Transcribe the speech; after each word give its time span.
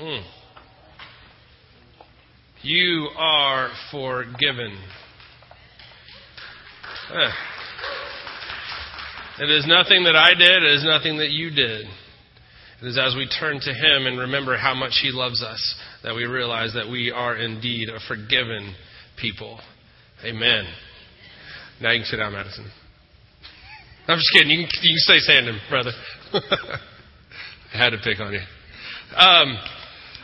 Mm. 0.00 0.24
You 2.62 3.08
are 3.16 3.70
forgiven. 3.90 4.78
Eh. 7.14 7.30
It 9.40 9.50
is 9.50 9.66
nothing 9.66 10.04
that 10.04 10.16
I 10.16 10.34
did, 10.34 10.62
it 10.62 10.72
is 10.72 10.84
nothing 10.84 11.18
that 11.18 11.30
you 11.30 11.50
did. 11.50 11.86
It 12.80 12.86
is 12.86 12.98
as 12.98 13.16
we 13.16 13.28
turn 13.28 13.60
to 13.60 13.72
Him 13.72 14.06
and 14.06 14.18
remember 14.18 14.56
how 14.56 14.74
much 14.74 15.00
He 15.02 15.10
loves 15.10 15.42
us 15.42 15.76
that 16.04 16.14
we 16.14 16.24
realize 16.24 16.74
that 16.74 16.88
we 16.88 17.10
are 17.10 17.36
indeed 17.36 17.88
a 17.88 17.98
forgiven 18.06 18.74
people. 19.20 19.60
Amen. 20.24 20.64
Now 21.80 21.92
you 21.92 22.00
can 22.00 22.06
sit 22.06 22.16
down, 22.18 22.32
Madison. 22.32 22.70
I'm 24.06 24.18
just 24.18 24.30
kidding. 24.32 24.50
You 24.50 24.58
can, 24.58 24.68
you 24.82 24.94
can 24.94 24.98
stay 24.98 25.18
standing, 25.18 25.58
brother. 25.68 25.90
I 27.74 27.76
had 27.76 27.90
to 27.90 27.98
pick 28.02 28.20
on 28.20 28.32
you. 28.32 28.40
Um, 29.16 29.58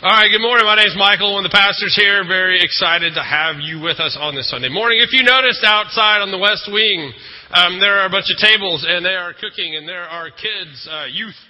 all 0.05 0.12
right, 0.12 0.29
good 0.29 0.44
morning. 0.44 0.67
My 0.68 0.76
name 0.76 0.93
is 0.93 1.00
Michael, 1.00 1.32
one 1.32 1.46
of 1.46 1.50
the 1.50 1.57
pastors 1.57 1.96
here. 1.96 2.21
Very 2.29 2.61
excited 2.61 3.17
to 3.17 3.25
have 3.25 3.57
you 3.64 3.81
with 3.81 4.04
us 4.04 4.18
on 4.21 4.36
this 4.36 4.50
Sunday 4.50 4.68
morning. 4.68 5.00
If 5.00 5.17
you 5.17 5.25
noticed 5.25 5.64
outside 5.64 6.21
on 6.21 6.29
the 6.31 6.36
west 6.36 6.68
wing, 6.68 7.08
um, 7.57 7.81
there 7.81 7.96
are 7.96 8.04
a 8.04 8.12
bunch 8.12 8.29
of 8.29 8.36
tables 8.36 8.85
and 8.86 9.00
they 9.00 9.17
are 9.17 9.32
cooking 9.32 9.81
and 9.81 9.89
there 9.89 10.04
are 10.04 10.29
kids, 10.29 10.76
uh, 10.93 11.09
youth 11.09 11.40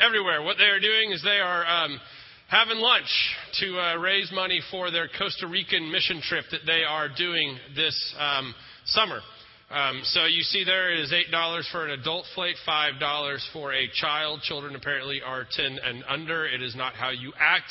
everywhere. 0.00 0.40
What 0.40 0.56
they 0.56 0.72
are 0.72 0.80
doing 0.80 1.12
is 1.12 1.20
they 1.20 1.36
are 1.36 1.68
um, 1.68 2.00
having 2.48 2.78
lunch 2.80 3.12
to 3.60 3.76
uh, 3.76 3.96
raise 4.00 4.32
money 4.32 4.62
for 4.70 4.90
their 4.90 5.12
Costa 5.12 5.46
Rican 5.46 5.92
mission 5.92 6.24
trip 6.24 6.46
that 6.50 6.64
they 6.64 6.88
are 6.88 7.12
doing 7.12 7.60
this 7.76 7.92
um, 8.16 8.54
summer. 8.86 9.20
Um, 9.68 10.00
so 10.04 10.24
you 10.24 10.40
see 10.40 10.64
there 10.64 10.90
it 10.94 11.00
is 11.00 11.12
$8 11.12 11.62
for 11.70 11.84
an 11.84 12.00
adult 12.00 12.24
flight, 12.34 12.56
$5 12.66 13.52
for 13.52 13.74
a 13.74 13.86
child. 14.00 14.40
Children 14.40 14.76
apparently 14.76 15.20
are 15.20 15.44
10 15.44 15.78
and 15.84 16.04
under. 16.08 16.46
It 16.46 16.62
is 16.62 16.74
not 16.74 16.94
how 16.94 17.10
you 17.10 17.34
act, 17.38 17.68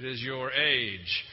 it 0.00 0.06
is 0.06 0.22
your 0.22 0.50
age. 0.50 1.24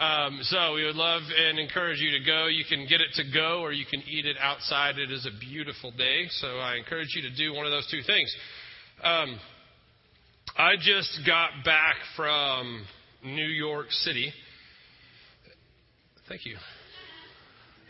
Um, 0.00 0.40
so 0.44 0.74
we 0.74 0.84
would 0.84 0.96
love 0.96 1.22
and 1.22 1.58
encourage 1.58 2.00
you 2.00 2.10
to 2.18 2.24
go. 2.24 2.46
You 2.46 2.64
can 2.66 2.86
get 2.88 3.02
it 3.02 3.10
to 3.16 3.24
go 3.32 3.60
or 3.60 3.70
you 3.70 3.84
can 3.84 4.02
eat 4.08 4.24
it 4.24 4.36
outside. 4.40 4.98
It 4.98 5.12
is 5.12 5.26
a 5.26 5.38
beautiful 5.38 5.90
day. 5.92 6.24
So 6.40 6.46
I 6.56 6.76
encourage 6.76 7.08
you 7.14 7.20
to 7.22 7.36
do 7.36 7.52
one 7.52 7.66
of 7.66 7.70
those 7.70 7.86
two 7.90 8.00
things. 8.06 8.34
Um, 9.02 9.38
I 10.56 10.76
just 10.80 11.20
got 11.26 11.50
back 11.66 11.96
from 12.16 12.86
New 13.24 13.46
York 13.46 13.90
City. 13.90 14.32
Thank 16.26 16.46
you. 16.46 16.56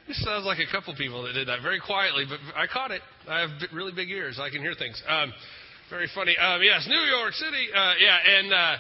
This 0.08 0.20
sounds 0.24 0.44
like 0.44 0.58
a 0.58 0.70
couple 0.70 0.96
people 0.96 1.22
that 1.22 1.32
did 1.32 1.46
that 1.46 1.62
very 1.62 1.78
quietly, 1.78 2.24
but 2.28 2.40
I 2.56 2.66
caught 2.66 2.90
it. 2.90 3.02
I 3.28 3.40
have 3.40 3.50
really 3.72 3.92
big 3.94 4.10
ears. 4.10 4.40
I 4.42 4.50
can 4.50 4.62
hear 4.62 4.74
things. 4.74 5.00
Um, 5.08 5.32
very 5.90 6.08
funny. 6.12 6.36
Um, 6.36 6.60
yes, 6.60 6.86
New 6.88 7.00
York 7.00 7.34
City. 7.34 7.68
Uh, 7.72 7.92
yeah, 8.00 8.18
and 8.38 8.52
uh, 8.52 8.76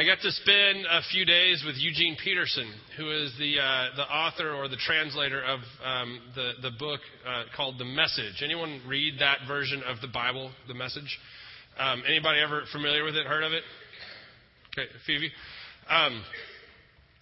I 0.00 0.04
got 0.06 0.22
to 0.22 0.32
spend 0.32 0.86
a 0.90 1.02
few 1.12 1.26
days 1.26 1.62
with 1.66 1.76
Eugene 1.76 2.16
Peterson, 2.24 2.72
who 2.96 3.10
is 3.10 3.34
the 3.38 3.58
uh, 3.60 3.96
the 3.96 4.04
author 4.04 4.50
or 4.50 4.66
the 4.66 4.78
translator 4.78 5.44
of 5.44 5.60
um, 5.84 6.20
the 6.34 6.52
the 6.62 6.70
book 6.78 7.00
uh, 7.28 7.42
called 7.54 7.78
The 7.78 7.84
Message. 7.84 8.40
Anyone 8.42 8.80
read 8.88 9.18
that 9.20 9.40
version 9.46 9.82
of 9.82 10.00
the 10.00 10.08
Bible, 10.08 10.52
The 10.68 10.72
Message? 10.72 11.18
Um, 11.78 12.02
anybody 12.08 12.40
ever 12.40 12.62
familiar 12.72 13.04
with 13.04 13.14
it? 13.14 13.26
Heard 13.26 13.44
of 13.44 13.52
it? 13.52 13.62
Okay, 14.72 14.88
of 15.16 15.22
you. 15.22 15.28
Um, 15.90 16.24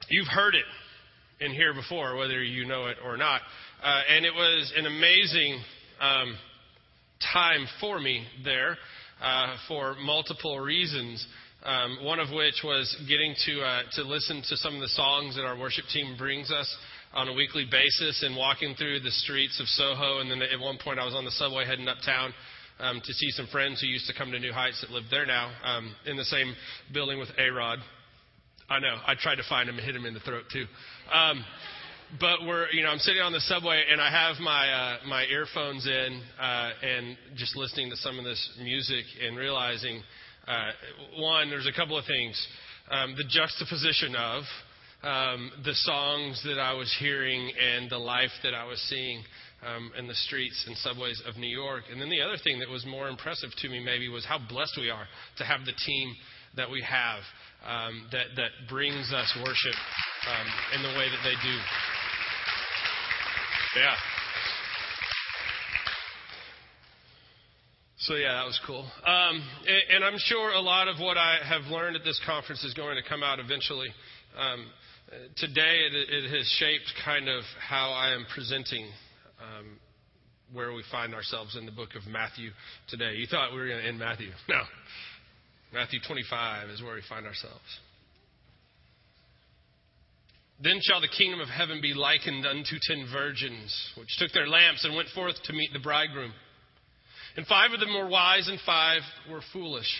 you've 0.08 0.28
heard 0.28 0.54
it 0.54 0.64
in 1.44 1.50
here 1.50 1.74
before, 1.74 2.14
whether 2.14 2.40
you 2.40 2.64
know 2.64 2.86
it 2.86 2.98
or 3.04 3.16
not. 3.16 3.40
Uh, 3.82 4.02
and 4.08 4.24
it 4.24 4.32
was 4.32 4.72
an 4.76 4.86
amazing 4.86 5.60
um, 6.00 6.36
time 7.34 7.66
for 7.80 7.98
me 7.98 8.24
there 8.44 8.76
uh, 9.20 9.56
for 9.66 9.96
multiple 9.96 10.60
reasons. 10.60 11.26
Um, 11.64 11.98
one 12.04 12.20
of 12.20 12.30
which 12.30 12.62
was 12.62 12.96
getting 13.08 13.34
to 13.46 13.60
uh, 13.60 13.82
to 13.94 14.02
listen 14.02 14.42
to 14.48 14.56
some 14.56 14.76
of 14.76 14.80
the 14.80 14.88
songs 14.88 15.34
that 15.34 15.44
our 15.44 15.58
worship 15.58 15.86
team 15.92 16.16
brings 16.16 16.52
us 16.52 16.76
on 17.12 17.26
a 17.26 17.32
weekly 17.32 17.66
basis, 17.68 18.22
and 18.22 18.36
walking 18.36 18.74
through 18.76 19.00
the 19.00 19.10
streets 19.10 19.58
of 19.60 19.66
Soho. 19.66 20.20
And 20.20 20.30
then 20.30 20.42
at 20.42 20.60
one 20.60 20.78
point, 20.78 20.98
I 20.98 21.04
was 21.04 21.14
on 21.14 21.24
the 21.24 21.30
subway 21.32 21.64
heading 21.64 21.88
uptown 21.88 22.32
um, 22.78 23.00
to 23.04 23.12
see 23.12 23.30
some 23.30 23.46
friends 23.48 23.80
who 23.80 23.86
used 23.86 24.06
to 24.06 24.14
come 24.14 24.30
to 24.30 24.38
New 24.38 24.52
Heights 24.52 24.80
that 24.82 24.90
live 24.90 25.04
there 25.10 25.26
now, 25.26 25.50
um, 25.64 25.94
in 26.06 26.16
the 26.16 26.24
same 26.24 26.54
building 26.92 27.18
with 27.18 27.30
A 27.38 27.50
Rod. 27.50 27.78
I 28.70 28.78
know. 28.80 28.96
I 29.06 29.14
tried 29.14 29.36
to 29.36 29.44
find 29.48 29.68
him 29.68 29.76
and 29.76 29.84
hit 29.84 29.96
him 29.96 30.04
in 30.04 30.14
the 30.14 30.20
throat 30.20 30.44
too. 30.52 30.66
Um, 31.12 31.44
but 32.20 32.46
we're, 32.46 32.70
you 32.70 32.82
know, 32.82 32.90
I'm 32.90 32.98
sitting 32.98 33.22
on 33.22 33.32
the 33.32 33.40
subway 33.40 33.84
and 33.90 34.00
I 34.00 34.10
have 34.10 34.36
my 34.40 34.70
uh, 34.70 34.96
my 35.06 35.24
earphones 35.24 35.86
in 35.86 36.22
uh, 36.40 36.70
and 36.82 37.16
just 37.36 37.56
listening 37.56 37.90
to 37.90 37.96
some 37.96 38.18
of 38.18 38.24
this 38.24 38.58
music 38.62 39.04
and 39.26 39.36
realizing, 39.36 40.02
uh, 40.48 40.70
one, 41.20 41.50
there's 41.50 41.66
a 41.66 41.72
couple 41.72 41.98
of 41.98 42.04
things. 42.06 42.46
Um, 42.90 43.14
the 43.16 43.24
juxtaposition 43.24 44.16
of 44.16 44.42
um, 45.02 45.50
the 45.64 45.74
songs 45.74 46.42
that 46.44 46.58
I 46.58 46.72
was 46.72 46.94
hearing 46.98 47.52
and 47.52 47.90
the 47.90 47.98
life 47.98 48.30
that 48.42 48.54
I 48.54 48.64
was 48.64 48.80
seeing 48.88 49.22
um, 49.66 49.92
in 49.98 50.06
the 50.06 50.14
streets 50.14 50.64
and 50.66 50.76
subways 50.78 51.22
of 51.26 51.36
New 51.36 51.48
York. 51.48 51.84
And 51.92 52.00
then 52.00 52.08
the 52.08 52.22
other 52.22 52.36
thing 52.42 52.58
that 52.60 52.68
was 52.68 52.86
more 52.86 53.08
impressive 53.08 53.50
to 53.58 53.68
me 53.68 53.78
maybe 53.84 54.08
was 54.08 54.24
how 54.24 54.38
blessed 54.48 54.78
we 54.78 54.90
are 54.90 55.06
to 55.38 55.44
have 55.44 55.60
the 55.66 55.74
team 55.84 56.14
that 56.56 56.70
we 56.70 56.82
have 56.82 57.20
um, 57.66 58.08
that, 58.12 58.26
that 58.36 58.50
brings 58.68 59.12
us 59.12 59.36
worship 59.44 59.76
um, 60.26 60.46
in 60.76 60.82
the 60.82 60.98
way 60.98 61.06
that 61.10 61.22
they 61.24 61.36
do. 61.42 61.56
Yeah. 63.76 63.94
So 68.00 68.14
yeah, 68.14 68.34
that 68.34 68.46
was 68.46 68.60
cool. 68.64 68.86
Um, 69.06 69.42
and, 69.66 69.96
and, 69.96 70.04
I'm 70.04 70.18
sure 70.18 70.52
a 70.52 70.60
lot 70.60 70.86
of 70.86 71.00
what 71.00 71.18
I 71.18 71.38
have 71.42 71.62
learned 71.62 71.96
at 71.96 72.04
this 72.04 72.20
conference 72.24 72.62
is 72.62 72.72
going 72.74 72.94
to 72.94 73.08
come 73.08 73.24
out 73.24 73.40
eventually. 73.40 73.88
Um, 74.38 74.66
today, 75.36 75.80
it, 75.90 75.94
it, 76.08 76.30
has 76.30 76.46
shaped 76.58 76.92
kind 77.04 77.28
of 77.28 77.42
how 77.58 77.90
I 77.90 78.14
am 78.14 78.24
presenting 78.32 78.86
um, 79.40 79.78
where 80.52 80.72
we 80.72 80.84
find 80.92 81.12
ourselves 81.12 81.56
in 81.56 81.66
the 81.66 81.72
book 81.72 81.96
of 81.96 82.06
Matthew 82.06 82.50
today. 82.88 83.14
You 83.16 83.26
thought 83.26 83.52
we 83.52 83.58
were 83.58 83.66
going 83.66 83.82
to 83.82 83.88
end 83.88 83.98
Matthew. 83.98 84.30
No. 84.48 84.62
Matthew 85.74 85.98
25 86.06 86.70
is 86.70 86.82
where 86.82 86.94
we 86.94 87.02
find 87.10 87.26
ourselves. 87.26 87.60
Then 90.62 90.80
shall 90.80 91.02
the 91.02 91.08
kingdom 91.08 91.40
of 91.40 91.48
heaven 91.48 91.80
be 91.82 91.92
likened 91.92 92.46
unto 92.46 92.78
ten 92.80 93.06
virgins, 93.12 93.92
which 93.98 94.08
took 94.18 94.32
their 94.32 94.48
lamps 94.48 94.84
and 94.84 94.96
went 94.96 95.08
forth 95.10 95.34
to 95.44 95.52
meet 95.52 95.72
the 95.74 95.78
bridegroom. 95.78 96.32
And 97.36 97.46
five 97.46 97.72
of 97.72 97.80
them 97.80 97.94
were 97.94 98.08
wise, 98.08 98.48
and 98.48 98.58
five 98.64 99.02
were 99.30 99.42
foolish. 99.52 99.92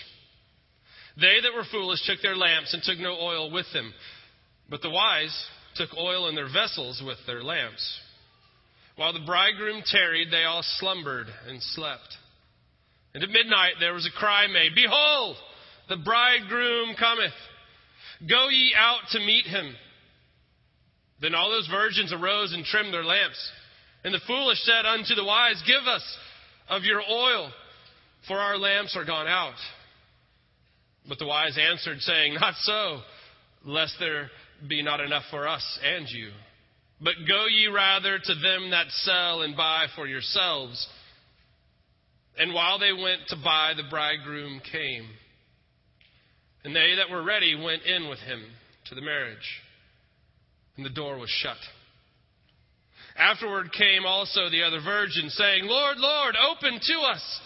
They 1.19 1.41
that 1.41 1.53
were 1.53 1.65
foolish 1.71 2.05
took 2.05 2.21
their 2.21 2.35
lamps 2.35 2.73
and 2.73 2.83
took 2.83 2.99
no 2.99 3.17
oil 3.19 3.51
with 3.51 3.65
them. 3.73 3.93
But 4.69 4.81
the 4.81 4.89
wise 4.89 5.45
took 5.75 5.89
oil 5.97 6.27
in 6.27 6.35
their 6.35 6.51
vessels 6.51 7.01
with 7.05 7.17
their 7.25 7.43
lamps. 7.43 7.99
While 8.95 9.13
the 9.13 9.25
bridegroom 9.25 9.83
tarried, 9.85 10.29
they 10.31 10.43
all 10.43 10.63
slumbered 10.79 11.27
and 11.47 11.61
slept. 11.61 12.17
And 13.13 13.23
at 13.23 13.29
midnight 13.29 13.73
there 13.79 13.93
was 13.93 14.05
a 14.05 14.19
cry 14.19 14.47
made 14.47 14.75
Behold, 14.75 15.37
the 15.87 15.97
bridegroom 15.97 16.95
cometh. 16.99 17.33
Go 18.29 18.49
ye 18.49 18.73
out 18.77 19.01
to 19.11 19.19
meet 19.19 19.45
him. 19.45 19.73
Then 21.21 21.35
all 21.35 21.49
those 21.49 21.67
virgins 21.67 22.13
arose 22.13 22.53
and 22.53 22.63
trimmed 22.65 22.93
their 22.93 23.03
lamps. 23.03 23.51
And 24.03 24.13
the 24.13 24.21
foolish 24.27 24.59
said 24.63 24.85
unto 24.85 25.15
the 25.15 25.25
wise, 25.25 25.61
Give 25.65 25.87
us 25.87 26.03
of 26.69 26.83
your 26.83 27.01
oil, 27.01 27.51
for 28.27 28.37
our 28.37 28.57
lamps 28.57 28.95
are 28.95 29.05
gone 29.05 29.27
out. 29.27 29.55
But 31.07 31.19
the 31.19 31.25
wise 31.25 31.57
answered, 31.57 31.99
saying, 32.01 32.35
Not 32.35 32.53
so, 32.61 32.99
lest 33.65 33.95
there 33.99 34.29
be 34.67 34.83
not 34.83 34.99
enough 34.99 35.23
for 35.31 35.47
us 35.47 35.79
and 35.83 36.07
you. 36.09 36.29
But 37.01 37.13
go 37.27 37.45
ye 37.47 37.67
rather 37.67 38.19
to 38.19 38.35
them 38.35 38.71
that 38.71 38.87
sell 38.89 39.41
and 39.41 39.55
buy 39.55 39.85
for 39.95 40.05
yourselves. 40.05 40.87
And 42.37 42.53
while 42.53 42.77
they 42.77 42.91
went 42.91 43.21
to 43.29 43.37
buy, 43.43 43.73
the 43.75 43.89
bridegroom 43.89 44.61
came. 44.71 45.07
And 46.63 46.75
they 46.75 46.95
that 46.97 47.09
were 47.09 47.23
ready 47.23 47.55
went 47.55 47.83
in 47.83 48.09
with 48.09 48.19
him 48.19 48.43
to 48.89 48.95
the 48.95 49.01
marriage. 49.01 49.37
And 50.75 50.85
the 50.85 50.89
door 50.89 51.17
was 51.17 51.29
shut. 51.29 51.57
Afterward 53.19 53.73
came 53.73 54.05
also 54.05 54.49
the 54.49 54.63
other 54.63 54.79
virgin, 54.81 55.29
saying, 55.29 55.65
Lord, 55.65 55.97
Lord, 55.97 56.35
open 56.51 56.79
to 56.81 56.99
us. 57.01 57.41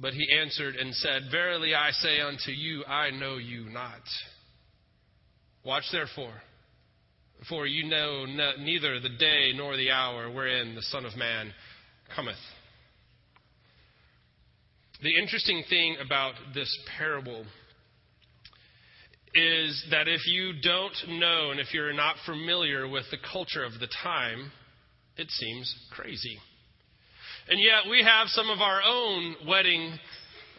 But 0.00 0.12
he 0.12 0.26
answered 0.40 0.74
and 0.74 0.94
said, 0.94 1.22
Verily 1.30 1.74
I 1.74 1.90
say 1.92 2.20
unto 2.20 2.50
you, 2.50 2.84
I 2.84 3.10
know 3.10 3.36
you 3.36 3.70
not. 3.70 4.02
Watch 5.64 5.84
therefore 5.92 6.34
for 7.48 7.66
you 7.66 7.88
know 7.88 8.24
neither 8.24 9.00
the 9.00 9.16
day 9.18 9.52
nor 9.54 9.76
the 9.76 9.90
hour 9.90 10.30
wherein 10.30 10.74
the 10.74 10.82
Son 10.82 11.04
of 11.04 11.16
Man 11.16 11.52
cometh. 12.14 12.36
The 15.02 15.16
interesting 15.20 15.64
thing 15.68 15.96
about 16.04 16.34
this 16.54 16.76
parable 16.98 17.44
is 19.34 19.86
that 19.90 20.08
if 20.08 20.20
you 20.26 20.52
don't 20.62 21.18
know 21.18 21.50
and 21.50 21.58
if 21.58 21.72
you're 21.72 21.92
not 21.92 22.16
familiar 22.26 22.86
with 22.86 23.04
the 23.10 23.16
culture 23.32 23.64
of 23.64 23.72
the 23.80 23.88
time, 24.02 24.52
it 25.16 25.30
seems 25.30 25.74
crazy. 25.90 26.38
And 27.48 27.60
yet 27.60 27.90
we 27.90 28.02
have 28.02 28.28
some 28.28 28.48
of 28.50 28.60
our 28.60 28.80
own 28.86 29.36
wedding 29.46 29.98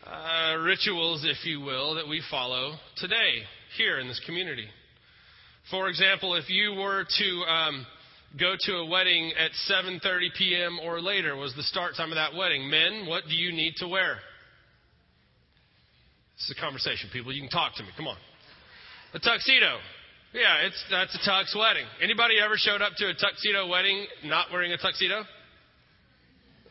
uh, 0.06 0.58
rituals, 0.58 1.26
if 1.26 1.46
you 1.46 1.62
will, 1.62 1.96
that 1.96 2.08
we 2.08 2.22
follow 2.30 2.76
today 2.98 3.44
here 3.78 4.00
in 4.00 4.08
this 4.08 4.22
community. 4.26 4.68
For 5.72 5.88
example, 5.88 6.36
if 6.36 6.50
you 6.50 6.74
were 6.74 7.06
to 7.18 7.52
um, 7.52 7.86
go 8.38 8.56
to 8.60 8.74
a 8.78 8.86
wedding 8.86 9.32
at 9.40 9.52
7:30 9.70 10.34
p.m. 10.38 10.80
or 10.84 11.02
later 11.02 11.36
was 11.36 11.56
the 11.56 11.64
start 11.64 11.96
time 11.96 12.12
of 12.12 12.16
that 12.16 12.36
wedding, 12.36 12.70
men, 12.70 13.06
what 13.08 13.24
do 13.30 13.36
you 13.36 13.54
need 13.54 13.76
to 13.78 13.88
wear? 13.88 14.18
This 16.36 16.50
is 16.50 16.56
a 16.58 16.62
conversation, 16.62 17.10
people. 17.14 17.32
You 17.32 17.42
can 17.42 17.50
talk 17.50 17.76
to 17.76 17.84
me. 17.84 17.90
Come 17.96 18.08
on. 18.08 18.18
A 19.14 19.20
tuxedo. 19.20 19.78
Yeah, 20.34 20.66
it's 20.66 20.84
that's 20.90 21.14
a 21.14 21.30
tux 21.30 21.56
wedding. 21.56 21.86
Anybody 22.02 22.36
ever 22.44 22.56
showed 22.58 22.82
up 22.82 22.94
to 22.98 23.06
a 23.06 23.14
tuxedo 23.14 23.68
wedding 23.68 24.06
not 24.24 24.48
wearing 24.52 24.74
a 24.74 24.78
tuxedo? 24.78 25.22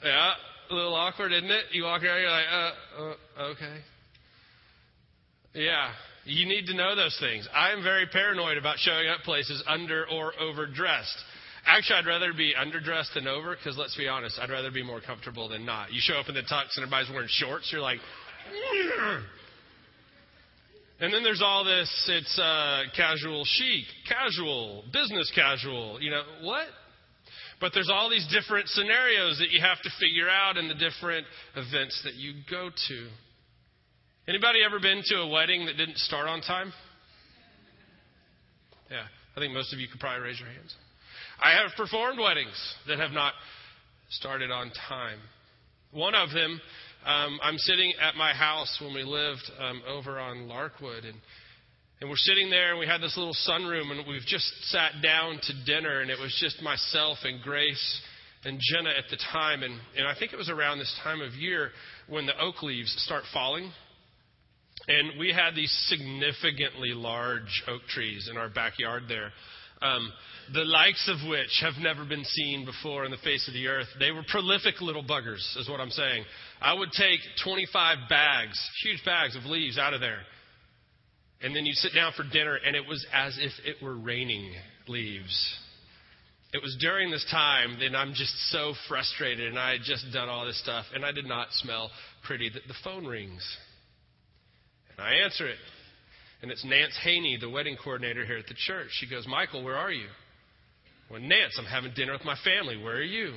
Yeah, 0.04 0.32
a 0.70 0.74
little 0.74 0.94
awkward, 0.94 1.32
isn't 1.32 1.50
it? 1.50 1.66
You 1.70 1.84
walk 1.84 2.02
around, 2.02 2.20
you're 2.20 2.30
like, 2.30 2.46
uh, 2.50 2.72
uh 2.98 3.42
okay. 3.52 3.76
Yeah, 5.54 5.92
you 6.24 6.46
need 6.46 6.66
to 6.66 6.74
know 6.74 6.96
those 6.96 7.16
things. 7.20 7.48
I 7.54 7.70
am 7.70 7.84
very 7.84 8.06
paranoid 8.06 8.58
about 8.58 8.78
showing 8.78 9.08
up 9.08 9.20
places 9.20 9.62
under 9.68 10.06
or 10.10 10.32
overdressed. 10.40 11.18
Actually, 11.64 12.00
I'd 12.00 12.06
rather 12.06 12.32
be 12.32 12.54
underdressed 12.58 13.14
than 13.14 13.28
over 13.28 13.54
because 13.54 13.78
let's 13.78 13.96
be 13.96 14.08
honest, 14.08 14.40
I'd 14.40 14.50
rather 14.50 14.72
be 14.72 14.82
more 14.82 15.00
comfortable 15.00 15.48
than 15.48 15.64
not. 15.64 15.92
You 15.92 16.00
show 16.02 16.14
up 16.14 16.28
in 16.28 16.34
the 16.34 16.42
tux 16.42 16.74
and 16.74 16.82
everybody's 16.82 17.10
wearing 17.10 17.28
shorts, 17.30 17.70
you're 17.70 17.80
like, 17.80 18.00
and 21.02 21.12
then 21.12 21.24
there's 21.24 21.42
all 21.42 21.64
this, 21.64 21.90
it's 22.08 22.38
uh, 22.38 22.84
casual 22.96 23.42
chic, 23.44 23.84
casual, 24.08 24.84
business 24.92 25.32
casual. 25.34 26.00
You 26.00 26.12
know, 26.12 26.22
what? 26.42 26.66
But 27.60 27.72
there's 27.74 27.90
all 27.92 28.08
these 28.08 28.24
different 28.30 28.68
scenarios 28.68 29.40
that 29.40 29.50
you 29.50 29.60
have 29.60 29.82
to 29.82 29.90
figure 29.98 30.28
out 30.28 30.56
in 30.56 30.68
the 30.68 30.74
different 30.74 31.26
events 31.56 32.00
that 32.04 32.14
you 32.14 32.34
go 32.48 32.70
to. 32.70 33.08
Anybody 34.28 34.60
ever 34.64 34.78
been 34.78 35.02
to 35.06 35.16
a 35.16 35.28
wedding 35.28 35.66
that 35.66 35.76
didn't 35.76 35.98
start 35.98 36.28
on 36.28 36.40
time? 36.40 36.72
Yeah, 38.88 39.02
I 39.36 39.40
think 39.40 39.52
most 39.54 39.72
of 39.72 39.80
you 39.80 39.88
could 39.88 39.98
probably 39.98 40.22
raise 40.22 40.38
your 40.38 40.50
hands. 40.50 40.72
I 41.42 41.50
have 41.60 41.72
performed 41.76 42.20
weddings 42.20 42.74
that 42.86 43.00
have 43.00 43.10
not 43.10 43.32
started 44.08 44.52
on 44.52 44.70
time. 44.88 45.18
One 45.90 46.14
of 46.14 46.30
them 46.30 46.60
um, 47.04 47.40
I'm 47.42 47.58
sitting 47.58 47.92
at 48.00 48.14
my 48.14 48.32
house 48.32 48.78
when 48.80 48.94
we 48.94 49.02
lived 49.02 49.50
um, 49.58 49.82
over 49.88 50.20
on 50.20 50.48
Larkwood, 50.48 51.04
and 51.04 51.16
and 52.00 52.10
we're 52.10 52.16
sitting 52.16 52.50
there, 52.50 52.70
and 52.70 52.80
we 52.80 52.86
had 52.86 53.00
this 53.00 53.16
little 53.16 53.36
sunroom, 53.48 53.92
and 53.92 54.06
we've 54.08 54.26
just 54.26 54.46
sat 54.70 54.90
down 55.02 55.38
to 55.42 55.64
dinner, 55.64 56.00
and 56.00 56.10
it 56.10 56.18
was 56.18 56.36
just 56.40 56.60
myself 56.60 57.18
and 57.22 57.40
Grace 57.42 58.00
and 58.44 58.58
Jenna 58.60 58.90
at 58.90 59.04
the 59.10 59.18
time, 59.32 59.62
and 59.62 59.78
and 59.96 60.06
I 60.06 60.14
think 60.18 60.32
it 60.32 60.36
was 60.36 60.50
around 60.50 60.78
this 60.78 60.94
time 61.02 61.20
of 61.20 61.34
year 61.34 61.70
when 62.08 62.26
the 62.26 62.38
oak 62.40 62.62
leaves 62.62 62.92
start 63.04 63.24
falling. 63.32 63.72
And 64.88 65.18
we 65.18 65.32
had 65.32 65.54
these 65.54 65.70
significantly 65.88 66.92
large 66.92 67.62
oak 67.68 67.82
trees 67.88 68.28
in 68.28 68.36
our 68.36 68.48
backyard 68.48 69.04
there. 69.06 69.30
Um, 69.82 70.12
the 70.54 70.64
likes 70.64 71.08
of 71.08 71.28
which 71.28 71.62
have 71.62 71.74
never 71.80 72.04
been 72.04 72.24
seen 72.24 72.64
before 72.64 73.04
in 73.04 73.10
the 73.10 73.16
face 73.18 73.46
of 73.48 73.54
the 73.54 73.68
earth. 73.68 73.86
They 73.98 74.10
were 74.10 74.22
prolific 74.28 74.80
little 74.80 75.04
buggers, 75.04 75.56
is 75.56 75.68
what 75.68 75.80
I'm 75.80 75.90
saying. 75.90 76.24
I 76.60 76.74
would 76.74 76.90
take 76.92 77.20
25 77.44 78.08
bags, 78.08 78.60
huge 78.82 79.04
bags 79.04 79.36
of 79.36 79.44
leaves 79.44 79.78
out 79.78 79.94
of 79.94 80.00
there. 80.00 80.20
And 81.40 81.56
then 81.56 81.66
you 81.66 81.72
sit 81.74 81.94
down 81.94 82.12
for 82.16 82.24
dinner, 82.32 82.56
and 82.64 82.76
it 82.76 82.86
was 82.86 83.04
as 83.12 83.36
if 83.40 83.52
it 83.64 83.82
were 83.82 83.96
raining 83.96 84.52
leaves. 84.86 85.56
It 86.52 86.62
was 86.62 86.76
during 86.80 87.10
this 87.10 87.26
time 87.30 87.78
that 87.80 87.96
I'm 87.96 88.12
just 88.14 88.34
so 88.50 88.74
frustrated, 88.88 89.48
and 89.48 89.58
I 89.58 89.72
had 89.72 89.80
just 89.84 90.04
done 90.12 90.28
all 90.28 90.44
this 90.44 90.60
stuff, 90.60 90.84
and 90.94 91.04
I 91.04 91.10
did 91.10 91.26
not 91.26 91.48
smell 91.52 91.90
pretty 92.24 92.50
that 92.50 92.62
the 92.68 92.74
phone 92.84 93.06
rings. 93.06 93.42
And 94.90 95.00
I 95.00 95.14
answer 95.24 95.48
it. 95.48 95.56
And 96.42 96.50
it's 96.50 96.64
Nance 96.64 96.98
Haney, 97.04 97.38
the 97.40 97.48
wedding 97.48 97.76
coordinator 97.82 98.26
here 98.26 98.36
at 98.36 98.48
the 98.48 98.54
church. 98.54 98.88
She 98.98 99.08
goes, 99.08 99.26
Michael, 99.28 99.62
where 99.62 99.76
are 99.76 99.92
you? 99.92 100.08
Well, 101.08 101.20
Nance, 101.20 101.56
I'm 101.56 101.64
having 101.64 101.92
dinner 101.94 102.12
with 102.12 102.24
my 102.24 102.36
family. 102.44 102.76
Where 102.82 102.96
are 102.96 103.02
you? 103.02 103.34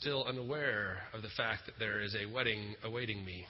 Still 0.00 0.24
unaware 0.24 0.98
of 1.12 1.22
the 1.22 1.28
fact 1.36 1.66
that 1.66 1.74
there 1.80 2.00
is 2.00 2.14
a 2.14 2.32
wedding 2.32 2.76
awaiting 2.84 3.24
me. 3.24 3.44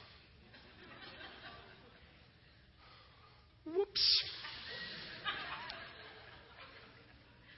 Whoops. 3.67 4.25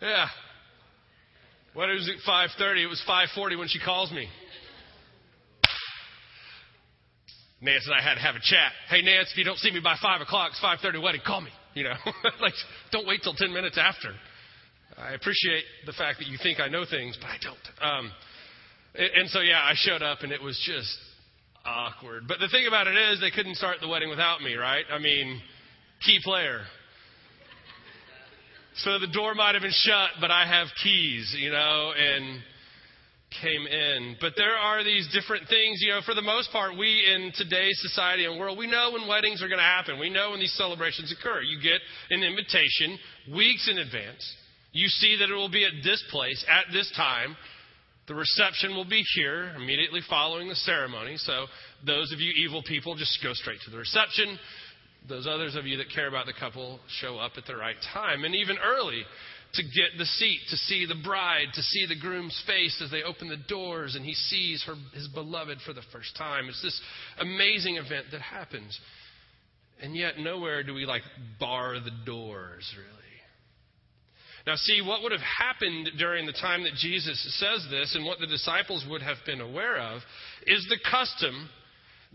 Yeah. 0.00 0.26
What 1.74 1.90
is 1.90 2.08
it? 2.08 2.16
5:30. 2.26 2.82
It 2.82 2.86
was 2.86 3.02
5:40 3.06 3.58
when 3.58 3.68
she 3.68 3.78
calls 3.78 4.10
me. 4.10 4.28
Nance 7.60 7.86
and 7.86 7.94
I 7.94 8.02
had 8.02 8.14
to 8.14 8.20
have 8.20 8.36
a 8.36 8.40
chat. 8.40 8.72
Hey, 8.88 9.02
Nance, 9.02 9.30
if 9.32 9.38
you 9.38 9.44
don't 9.44 9.58
see 9.58 9.70
me 9.72 9.80
by 9.80 9.96
5 10.00 10.20
o'clock, 10.20 10.52
it's 10.52 10.60
5.30 10.62 11.02
wedding, 11.02 11.20
call 11.26 11.40
me. 11.40 11.50
You 11.74 11.84
know, 11.84 11.94
like, 12.40 12.54
don't 12.92 13.06
wait 13.06 13.22
till 13.22 13.34
10 13.34 13.52
minutes 13.52 13.78
after. 13.78 14.10
I 14.96 15.12
appreciate 15.14 15.64
the 15.86 15.92
fact 15.92 16.18
that 16.18 16.28
you 16.28 16.38
think 16.42 16.60
I 16.60 16.68
know 16.68 16.84
things, 16.88 17.18
but 17.20 17.28
I 17.28 17.36
don't. 17.42 17.66
Um, 17.80 18.12
and, 18.94 19.10
and 19.22 19.30
so, 19.30 19.40
yeah, 19.40 19.60
I 19.62 19.72
showed 19.74 20.02
up 20.02 20.22
and 20.22 20.32
it 20.32 20.42
was 20.42 20.58
just 20.66 20.96
awkward. 21.64 22.26
But 22.26 22.38
the 22.38 22.48
thing 22.48 22.66
about 22.66 22.86
it 22.86 22.96
is, 22.96 23.20
they 23.20 23.30
couldn't 23.30 23.56
start 23.56 23.78
the 23.80 23.88
wedding 23.88 24.08
without 24.08 24.40
me, 24.40 24.54
right? 24.54 24.84
I 24.90 24.98
mean, 24.98 25.40
key 26.04 26.20
player. 26.22 26.62
So 28.76 28.98
the 28.98 29.08
door 29.08 29.34
might 29.34 29.54
have 29.54 29.62
been 29.62 29.72
shut, 29.74 30.10
but 30.20 30.30
I 30.30 30.46
have 30.46 30.68
keys, 30.82 31.34
you 31.36 31.50
know, 31.50 31.92
and 31.96 32.40
came 33.42 33.66
in. 33.66 34.16
But 34.20 34.34
there 34.36 34.56
are 34.56 34.82
these 34.82 35.08
different 35.12 35.48
things, 35.48 35.80
you 35.82 35.92
know, 35.92 36.00
for 36.04 36.14
the 36.14 36.22
most 36.22 36.50
part, 36.50 36.76
we 36.78 37.04
in 37.04 37.32
today's 37.36 37.78
society 37.82 38.24
and 38.24 38.38
world, 38.38 38.58
we 38.58 38.66
know 38.66 38.92
when 38.92 39.08
weddings 39.08 39.42
are 39.42 39.48
going 39.48 39.60
to 39.60 39.64
happen. 39.64 39.98
We 39.98 40.10
know 40.10 40.30
when 40.30 40.40
these 40.40 40.56
celebrations 40.56 41.12
occur. 41.12 41.42
You 41.42 41.60
get 41.60 41.80
an 42.10 42.22
invitation 42.22 42.98
weeks 43.34 43.68
in 43.70 43.78
advance. 43.78 44.24
You 44.72 44.88
see 44.88 45.16
that 45.18 45.30
it 45.30 45.34
will 45.34 45.50
be 45.50 45.64
at 45.64 45.84
this 45.84 46.02
place 46.10 46.44
at 46.48 46.72
this 46.72 46.90
time. 46.96 47.36
The 48.06 48.14
reception 48.14 48.74
will 48.74 48.88
be 48.88 49.02
here 49.14 49.52
immediately 49.56 50.00
following 50.08 50.48
the 50.48 50.54
ceremony. 50.54 51.16
So, 51.18 51.44
those 51.84 52.10
of 52.12 52.20
you 52.20 52.32
evil 52.32 52.62
people, 52.62 52.94
just 52.96 53.18
go 53.22 53.34
straight 53.34 53.60
to 53.66 53.70
the 53.70 53.76
reception. 53.76 54.38
Those 55.08 55.26
others 55.26 55.54
of 55.56 55.66
you 55.66 55.76
that 55.76 55.90
care 55.94 56.08
about 56.08 56.26
the 56.26 56.32
couple 56.32 56.80
show 57.00 57.18
up 57.18 57.32
at 57.36 57.46
the 57.46 57.56
right 57.56 57.76
time 57.92 58.24
and 58.24 58.34
even 58.34 58.56
early 58.58 59.02
to 59.54 59.62
get 59.62 59.96
the 59.96 60.04
seat, 60.04 60.40
to 60.50 60.56
see 60.56 60.86
the 60.86 61.00
bride, 61.02 61.46
to 61.54 61.62
see 61.62 61.86
the 61.86 61.98
groom's 61.98 62.40
face 62.46 62.80
as 62.84 62.90
they 62.90 63.02
open 63.02 63.28
the 63.28 63.36
doors 63.48 63.94
and 63.94 64.04
he 64.04 64.14
sees 64.14 64.62
her, 64.66 64.74
his 64.94 65.08
beloved 65.08 65.58
for 65.64 65.72
the 65.72 65.82
first 65.92 66.16
time. 66.16 66.48
It's 66.48 66.62
this 66.62 66.80
amazing 67.18 67.76
event 67.76 68.06
that 68.12 68.20
happens. 68.20 68.78
And 69.80 69.94
yet, 69.94 70.18
nowhere 70.18 70.62
do 70.62 70.74
we 70.74 70.86
like 70.86 71.02
bar 71.38 71.74
the 71.74 71.92
doors, 72.04 72.70
really. 72.76 72.98
Now, 74.46 74.56
see, 74.56 74.80
what 74.80 75.02
would 75.02 75.12
have 75.12 75.20
happened 75.20 75.90
during 75.98 76.26
the 76.26 76.32
time 76.32 76.62
that 76.64 76.74
Jesus 76.74 77.22
says 77.38 77.66
this 77.70 77.94
and 77.94 78.04
what 78.04 78.18
the 78.18 78.26
disciples 78.26 78.84
would 78.88 79.02
have 79.02 79.18
been 79.26 79.40
aware 79.40 79.78
of 79.78 80.00
is 80.46 80.66
the 80.68 80.78
custom 80.90 81.48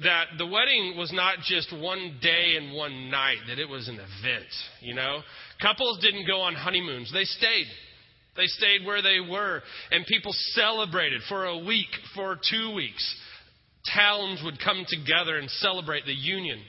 that 0.02 0.26
the 0.38 0.48
wedding 0.48 0.96
was 0.98 1.12
not 1.14 1.38
just 1.46 1.72
one 1.72 2.18
day 2.22 2.56
and 2.58 2.74
one 2.74 3.12
night, 3.12 3.38
that 3.48 3.60
it 3.60 3.70
was 3.70 3.88
an 3.88 3.96
event, 3.96 4.50
you 4.82 4.96
know? 4.96 5.20
Couples 5.62 6.00
didn't 6.02 6.26
go 6.26 6.42
on 6.42 6.56
honeymoons, 6.56 7.12
they 7.14 7.26
stayed. 7.26 7.68
They 8.36 8.48
stayed 8.48 8.86
where 8.86 9.04
they 9.04 9.20
were, 9.20 9.62
and 9.92 10.06
people 10.08 10.32
celebrated 10.54 11.22
for 11.30 11.46
a 11.46 11.58
week, 11.58 11.90
for 12.16 12.40
two 12.50 12.74
weeks. 12.74 13.16
Towns 13.94 14.42
would 14.44 14.58
come 14.64 14.86
together 14.88 15.38
and 15.38 15.50
celebrate 15.50 16.06
the 16.06 16.14
union 16.14 16.60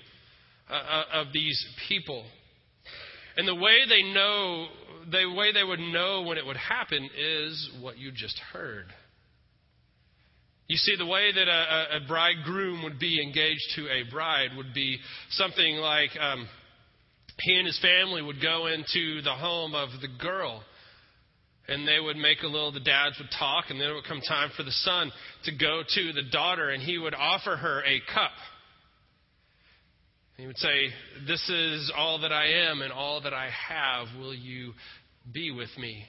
uh, 0.69 0.75
uh 0.75 1.05
of 1.21 1.29
these 1.33 1.67
people. 1.89 2.25
And 3.37 3.49
the 3.49 3.55
way 3.55 3.79
they 3.89 4.03
know, 4.03 4.67
the 5.11 5.33
way 5.35 5.53
they 5.53 5.65
would 5.65 5.81
know 5.81 6.23
when 6.23 6.37
it 6.37 6.45
would 6.45 6.57
happen 6.57 7.09
is 7.17 7.71
what 7.81 7.97
you 7.97 8.13
just 8.13 8.39
heard. 8.53 8.87
You 10.67 10.77
see, 10.77 10.97
the 10.97 11.07
way 11.07 11.31
that 11.31 11.49
a, 11.49 11.97
a 11.97 12.09
bridegroom 12.09 12.85
would 12.85 12.99
be 12.99 13.23
engaged 13.23 13.73
to 13.77 13.87
a 13.89 14.11
bride 14.11 14.51
would 14.57 14.73
be 14.73 14.99
something 15.31 15.77
like 15.77 16.11
um, 16.19 16.49
he 17.41 17.55
and 17.57 17.67
his 17.67 17.79
family 17.81 18.23
would 18.23 18.41
go 18.41 18.67
into 18.67 19.21
the 19.23 19.35
home 19.35 19.75
of 19.75 19.91
the 20.01 20.09
girl 20.21 20.63
and 21.69 21.89
they 21.89 21.99
would 21.99 22.17
make 22.17 22.43
a 22.43 22.47
little, 22.47 22.73
the 22.73 22.81
dads 22.81 23.17
would 23.19 23.31
talk, 23.39 23.67
and 23.71 23.81
then 23.81 23.89
it 23.89 23.95
would 23.95 24.05
come 24.05 24.21
time 24.21 24.51
for 24.57 24.63
the 24.63 24.71
son 24.71 25.11
to 25.45 25.53
go 25.53 25.83
to 25.87 26.13
the 26.13 26.23
daughter, 26.31 26.69
and 26.69 26.83
he 26.83 26.99
would 26.99 27.15
offer 27.15 27.57
her 27.57 27.83
a 27.85 28.01
cup. 28.13 28.33
He 30.37 30.47
would 30.47 30.59
say, 30.59 30.89
This 31.27 31.49
is 31.49 31.91
all 31.97 32.21
that 32.21 32.33
I 32.33 32.69
am 32.69 32.83
and 32.83 32.93
all 32.93 33.23
that 33.23 33.33
I 33.33 33.49
have. 33.69 34.09
Will 34.19 34.35
you 34.35 34.73
be 35.33 35.53
with 35.53 35.71
me? 35.79 36.05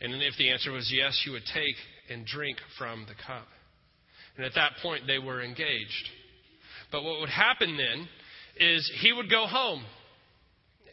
And 0.00 0.14
if 0.14 0.34
the 0.36 0.50
answer 0.50 0.70
was 0.70 0.90
yes, 0.94 1.18
she 1.24 1.30
would 1.30 1.44
take 1.52 1.76
and 2.12 2.26
drink 2.26 2.58
from 2.78 3.06
the 3.08 3.14
cup. 3.14 3.46
And 4.36 4.46
at 4.46 4.54
that 4.54 4.72
point, 4.82 5.06
they 5.06 5.18
were 5.18 5.42
engaged. 5.42 6.08
But 6.90 7.02
what 7.02 7.20
would 7.20 7.28
happen 7.30 7.76
then 7.76 8.08
is 8.56 8.90
he 9.00 9.12
would 9.12 9.30
go 9.30 9.46
home 9.46 9.84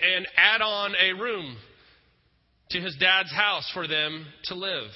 and 0.01 0.27
add 0.37 0.61
on 0.61 0.93
a 0.95 1.13
room 1.13 1.57
to 2.71 2.79
his 2.79 2.95
dad's 2.99 3.31
house 3.31 3.69
for 3.73 3.87
them 3.87 4.25
to 4.45 4.55
live. 4.55 4.89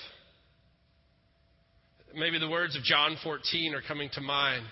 Maybe 2.15 2.39
the 2.39 2.49
words 2.49 2.75
of 2.77 2.83
John 2.83 3.17
14 3.23 3.73
are 3.73 3.81
coming 3.81 4.09
to 4.13 4.21
mind. 4.21 4.63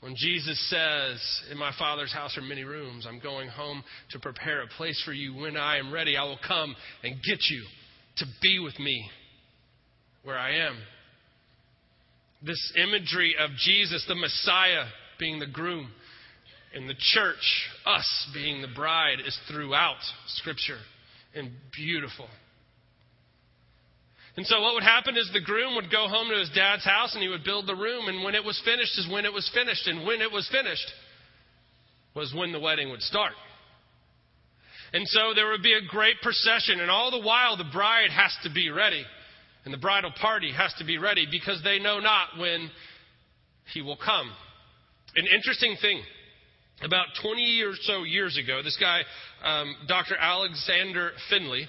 When 0.00 0.14
Jesus 0.16 0.70
says, 0.70 1.20
In 1.50 1.58
my 1.58 1.72
Father's 1.78 2.12
house 2.12 2.38
are 2.38 2.42
many 2.42 2.62
rooms, 2.62 3.06
I'm 3.08 3.18
going 3.18 3.48
home 3.48 3.82
to 4.12 4.20
prepare 4.20 4.62
a 4.62 4.68
place 4.68 5.02
for 5.04 5.12
you. 5.12 5.34
When 5.34 5.56
I 5.56 5.78
am 5.78 5.92
ready, 5.92 6.16
I 6.16 6.24
will 6.24 6.38
come 6.46 6.76
and 7.02 7.14
get 7.14 7.38
you 7.50 7.64
to 8.18 8.26
be 8.40 8.60
with 8.60 8.78
me 8.78 9.10
where 10.26 10.36
I 10.36 10.56
am. 10.66 10.76
This 12.42 12.72
imagery 12.76 13.36
of 13.38 13.50
Jesus, 13.64 14.04
the 14.08 14.16
Messiah, 14.16 14.86
being 15.20 15.38
the 15.38 15.46
groom, 15.46 15.88
and 16.74 16.88
the 16.88 16.96
church, 16.98 17.68
us 17.86 18.28
being 18.34 18.60
the 18.60 18.74
bride, 18.74 19.18
is 19.24 19.38
throughout 19.48 20.00
Scripture 20.26 20.80
and 21.34 21.52
beautiful. 21.72 22.26
And 24.36 24.44
so 24.44 24.60
what 24.60 24.74
would 24.74 24.82
happen 24.82 25.16
is 25.16 25.30
the 25.32 25.40
groom 25.40 25.76
would 25.76 25.92
go 25.92 26.08
home 26.08 26.28
to 26.28 26.38
his 26.38 26.50
dad's 26.54 26.84
house 26.84 27.14
and 27.14 27.22
he 27.22 27.28
would 27.28 27.44
build 27.44 27.68
the 27.68 27.76
room, 27.76 28.08
and 28.08 28.24
when 28.24 28.34
it 28.34 28.44
was 28.44 28.60
finished 28.64 28.98
is 28.98 29.08
when 29.10 29.24
it 29.24 29.32
was 29.32 29.48
finished, 29.54 29.86
and 29.86 30.04
when 30.04 30.20
it 30.20 30.32
was 30.32 30.48
finished 30.50 30.92
was 32.16 32.34
when 32.36 32.50
the 32.50 32.60
wedding 32.60 32.90
would 32.90 33.02
start. 33.02 33.32
And 34.92 35.06
so 35.06 35.34
there 35.34 35.50
would 35.50 35.62
be 35.62 35.74
a 35.74 35.88
great 35.88 36.16
procession, 36.20 36.80
and 36.80 36.90
all 36.90 37.12
the 37.12 37.24
while 37.24 37.56
the 37.56 37.70
bride 37.72 38.10
has 38.10 38.36
to 38.42 38.52
be 38.52 38.70
ready, 38.70 39.04
and 39.66 39.74
the 39.74 39.78
bridal 39.78 40.12
party 40.12 40.52
has 40.52 40.72
to 40.78 40.84
be 40.84 40.96
ready 40.96 41.26
because 41.28 41.60
they 41.64 41.80
know 41.80 41.98
not 41.98 42.28
when 42.38 42.70
he 43.74 43.82
will 43.82 43.96
come. 43.96 44.30
An 45.16 45.26
interesting 45.26 45.76
thing 45.82 46.00
about 46.82 47.06
20 47.20 47.62
or 47.62 47.72
so 47.82 48.04
years 48.04 48.38
ago, 48.38 48.62
this 48.62 48.78
guy, 48.80 49.00
um, 49.42 49.74
Dr. 49.88 50.14
Alexander 50.16 51.10
Findlay, 51.28 51.66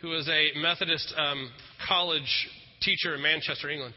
who 0.00 0.10
was 0.10 0.28
a 0.28 0.56
Methodist 0.60 1.12
um, 1.16 1.50
college 1.88 2.48
teacher 2.80 3.16
in 3.16 3.22
Manchester, 3.22 3.68
England, 3.68 3.94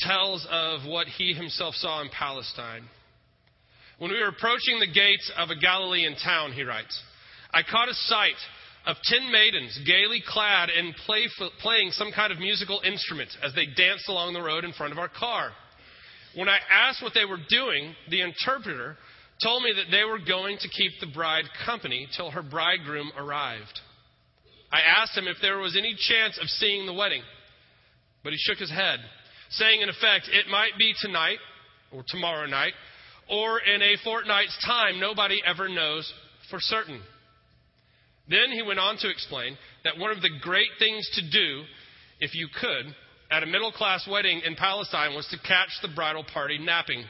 tells 0.00 0.44
of 0.50 0.80
what 0.88 1.06
he 1.06 1.34
himself 1.34 1.76
saw 1.76 2.02
in 2.02 2.08
Palestine. 2.08 2.82
When 3.98 4.10
we 4.10 4.18
were 4.18 4.28
approaching 4.28 4.80
the 4.80 4.92
gates 4.92 5.30
of 5.38 5.50
a 5.50 5.56
Galilean 5.56 6.16
town, 6.16 6.50
he 6.52 6.64
writes, 6.64 7.00
I 7.52 7.62
caught 7.62 7.88
a 7.88 7.94
sight 7.94 8.34
of 8.86 8.96
ten 9.04 9.30
maidens 9.32 9.78
gaily 9.86 10.22
clad 10.26 10.68
and 10.70 10.94
play, 11.06 11.26
playing 11.60 11.90
some 11.92 12.12
kind 12.12 12.32
of 12.32 12.38
musical 12.38 12.80
instrument 12.84 13.30
as 13.42 13.54
they 13.54 13.66
danced 13.66 14.08
along 14.08 14.34
the 14.34 14.42
road 14.42 14.64
in 14.64 14.72
front 14.72 14.92
of 14.92 14.98
our 14.98 15.08
car. 15.08 15.50
When 16.34 16.48
I 16.48 16.58
asked 16.70 17.02
what 17.02 17.14
they 17.14 17.24
were 17.24 17.38
doing, 17.48 17.94
the 18.10 18.20
interpreter 18.20 18.96
told 19.42 19.62
me 19.62 19.72
that 19.76 19.90
they 19.90 20.04
were 20.04 20.18
going 20.18 20.58
to 20.58 20.68
keep 20.68 20.92
the 21.00 21.12
bride 21.14 21.44
company 21.64 22.08
till 22.16 22.30
her 22.30 22.42
bridegroom 22.42 23.10
arrived. 23.16 23.80
I 24.70 24.80
asked 24.80 25.16
him 25.16 25.28
if 25.28 25.36
there 25.40 25.58
was 25.58 25.76
any 25.76 25.94
chance 25.96 26.38
of 26.40 26.48
seeing 26.48 26.86
the 26.86 26.92
wedding, 26.92 27.22
but 28.22 28.32
he 28.32 28.38
shook 28.38 28.58
his 28.58 28.70
head, 28.70 28.98
saying, 29.50 29.80
in 29.80 29.88
effect, 29.88 30.28
it 30.32 30.48
might 30.50 30.72
be 30.78 30.94
tonight 31.00 31.38
or 31.92 32.04
tomorrow 32.06 32.46
night 32.46 32.72
or 33.28 33.60
in 33.60 33.82
a 33.82 33.96
fortnight's 34.02 34.56
time. 34.66 35.00
Nobody 35.00 35.40
ever 35.46 35.68
knows 35.68 36.12
for 36.50 36.58
certain. 36.60 37.00
Then 38.28 38.50
he 38.52 38.62
went 38.62 38.78
on 38.78 38.96
to 38.98 39.10
explain 39.10 39.56
that 39.84 39.98
one 39.98 40.10
of 40.10 40.22
the 40.22 40.30
great 40.40 40.70
things 40.78 41.08
to 41.14 41.30
do, 41.30 41.64
if 42.20 42.34
you 42.34 42.48
could, 42.58 42.94
at 43.30 43.42
a 43.42 43.46
middle 43.46 43.72
class 43.72 44.06
wedding 44.10 44.40
in 44.44 44.54
Palestine 44.54 45.14
was 45.14 45.26
to 45.28 45.38
catch 45.38 45.70
the 45.82 45.94
bridal 45.94 46.24
party 46.24 46.58
napping. 46.58 47.04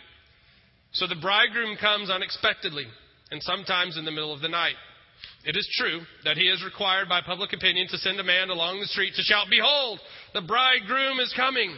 So 0.92 1.06
the 1.06 1.16
bridegroom 1.20 1.76
comes 1.76 2.10
unexpectedly, 2.10 2.86
and 3.30 3.42
sometimes 3.42 3.96
in 3.96 4.04
the 4.04 4.10
middle 4.10 4.32
of 4.32 4.40
the 4.40 4.48
night. 4.48 4.74
It 5.44 5.56
is 5.56 5.68
true 5.78 6.00
that 6.24 6.36
he 6.36 6.44
is 6.44 6.64
required 6.64 7.08
by 7.08 7.20
public 7.20 7.52
opinion 7.52 7.86
to 7.90 7.98
send 7.98 8.18
a 8.18 8.24
man 8.24 8.50
along 8.50 8.80
the 8.80 8.86
street 8.86 9.14
to 9.14 9.22
shout, 9.22 9.46
Behold, 9.50 10.00
the 10.32 10.40
bridegroom 10.40 11.20
is 11.20 11.32
coming. 11.36 11.76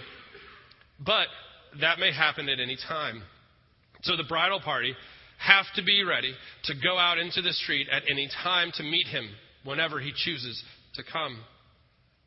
But 1.04 1.26
that 1.80 1.98
may 1.98 2.12
happen 2.12 2.48
at 2.48 2.60
any 2.60 2.76
time. 2.88 3.22
So 4.02 4.16
the 4.16 4.24
bridal 4.24 4.60
party 4.60 4.94
have 5.38 5.66
to 5.76 5.82
be 5.82 6.02
ready 6.04 6.34
to 6.64 6.74
go 6.82 6.98
out 6.98 7.18
into 7.18 7.42
the 7.42 7.52
street 7.52 7.88
at 7.90 8.02
any 8.10 8.28
time 8.42 8.72
to 8.74 8.82
meet 8.82 9.06
him 9.06 9.28
whenever 9.64 10.00
he 10.00 10.12
chooses 10.14 10.62
to 10.94 11.02
come. 11.02 11.38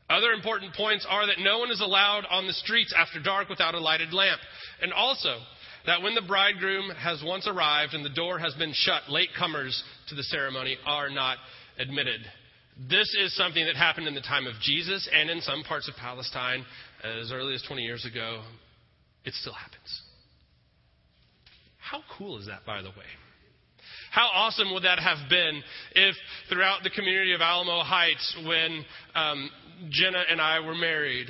Other 0.09 0.31
important 0.31 0.73
points 0.73 1.05
are 1.07 1.27
that 1.27 1.39
no 1.39 1.59
one 1.59 1.71
is 1.71 1.81
allowed 1.81 2.25
on 2.29 2.47
the 2.47 2.53
streets 2.53 2.93
after 2.97 3.21
dark 3.21 3.47
without 3.47 3.75
a 3.75 3.79
lighted 3.79 4.11
lamp. 4.11 4.41
And 4.81 4.91
also, 4.91 5.37
that 5.85 6.01
when 6.01 6.15
the 6.15 6.21
bridegroom 6.21 6.89
has 6.91 7.21
once 7.23 7.47
arrived 7.47 7.93
and 7.93 8.03
the 8.03 8.09
door 8.09 8.39
has 8.39 8.53
been 8.55 8.73
shut, 8.73 9.03
latecomers 9.09 9.79
to 10.09 10.15
the 10.15 10.23
ceremony 10.23 10.77
are 10.85 11.09
not 11.09 11.37
admitted. 11.77 12.21
This 12.89 13.15
is 13.21 13.35
something 13.35 13.65
that 13.65 13.75
happened 13.75 14.07
in 14.07 14.15
the 14.15 14.21
time 14.21 14.47
of 14.47 14.53
Jesus 14.61 15.07
and 15.13 15.29
in 15.29 15.41
some 15.41 15.63
parts 15.63 15.87
of 15.87 15.95
Palestine 15.95 16.65
as 17.03 17.31
early 17.31 17.53
as 17.53 17.63
20 17.67 17.83
years 17.83 18.05
ago. 18.05 18.41
It 19.25 19.33
still 19.33 19.53
happens. 19.53 20.01
How 21.89 22.01
cool 22.17 22.37
is 22.37 22.45
that, 22.47 22.65
by 22.65 22.81
the 22.81 22.89
way? 22.89 23.09
How 24.11 24.27
awesome 24.33 24.73
would 24.73 24.83
that 24.83 24.99
have 24.99 25.29
been 25.29 25.63
if 25.95 26.15
throughout 26.49 26.83
the 26.83 26.89
community 26.89 27.33
of 27.33 27.41
Alamo 27.41 27.81
Heights, 27.81 28.37
when 28.45 28.85
um, 29.15 29.49
Jenna 29.89 30.23
and 30.29 30.39
I 30.41 30.59
were 30.59 30.75
married, 30.75 31.27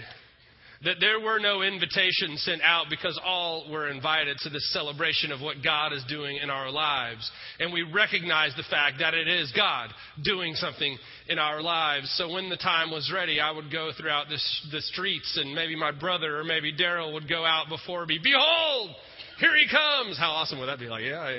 that 0.84 0.96
there 1.00 1.20
were 1.20 1.40
no 1.40 1.62
invitations 1.62 2.42
sent 2.44 2.62
out 2.62 2.86
because 2.90 3.20
all 3.24 3.70
were 3.70 3.90
invited 3.90 4.38
to 4.40 4.50
this 4.50 4.72
celebration 4.72 5.32
of 5.32 5.42
what 5.42 5.64
God 5.64 5.92
is 5.92 6.04
doing 6.08 6.38
in 6.42 6.50
our 6.50 6.72
lives. 6.72 7.30
And 7.60 7.74
we 7.74 7.84
recognize 7.84 8.54
the 8.56 8.64
fact 8.70 8.96
that 9.00 9.14
it 9.14 9.28
is 9.28 9.52
God 9.56 9.90
doing 10.24 10.56
something 10.56 10.98
in 11.28 11.38
our 11.38 11.62
lives. 11.62 12.14
So 12.18 12.32
when 12.32 12.50
the 12.50 12.58
time 12.58 12.92
was 12.92 13.12
ready, 13.14 13.42
I 13.42 13.52
would 13.52 13.72
go 13.72 13.92
throughout 13.98 14.28
the 14.30 14.82
streets, 14.82 15.38
and 15.42 15.54
maybe 15.54 15.76
my 15.76 15.92
brother 15.92 16.40
or 16.40 16.44
maybe 16.46 16.74
Daryl 16.74 17.14
would 17.14 17.28
go 17.28 17.46
out 17.46 17.68
before 17.68 18.06
me. 18.06 18.20
Behold, 18.22 18.96
here 19.40 19.56
he 19.56 19.68
comes. 19.70 20.18
How 20.18 20.32
awesome 20.32 20.60
would 20.60 20.68
that 20.68 20.80
be? 20.80 20.88
Like, 20.88 21.04
yeah, 21.04 21.20
I 21.20 21.32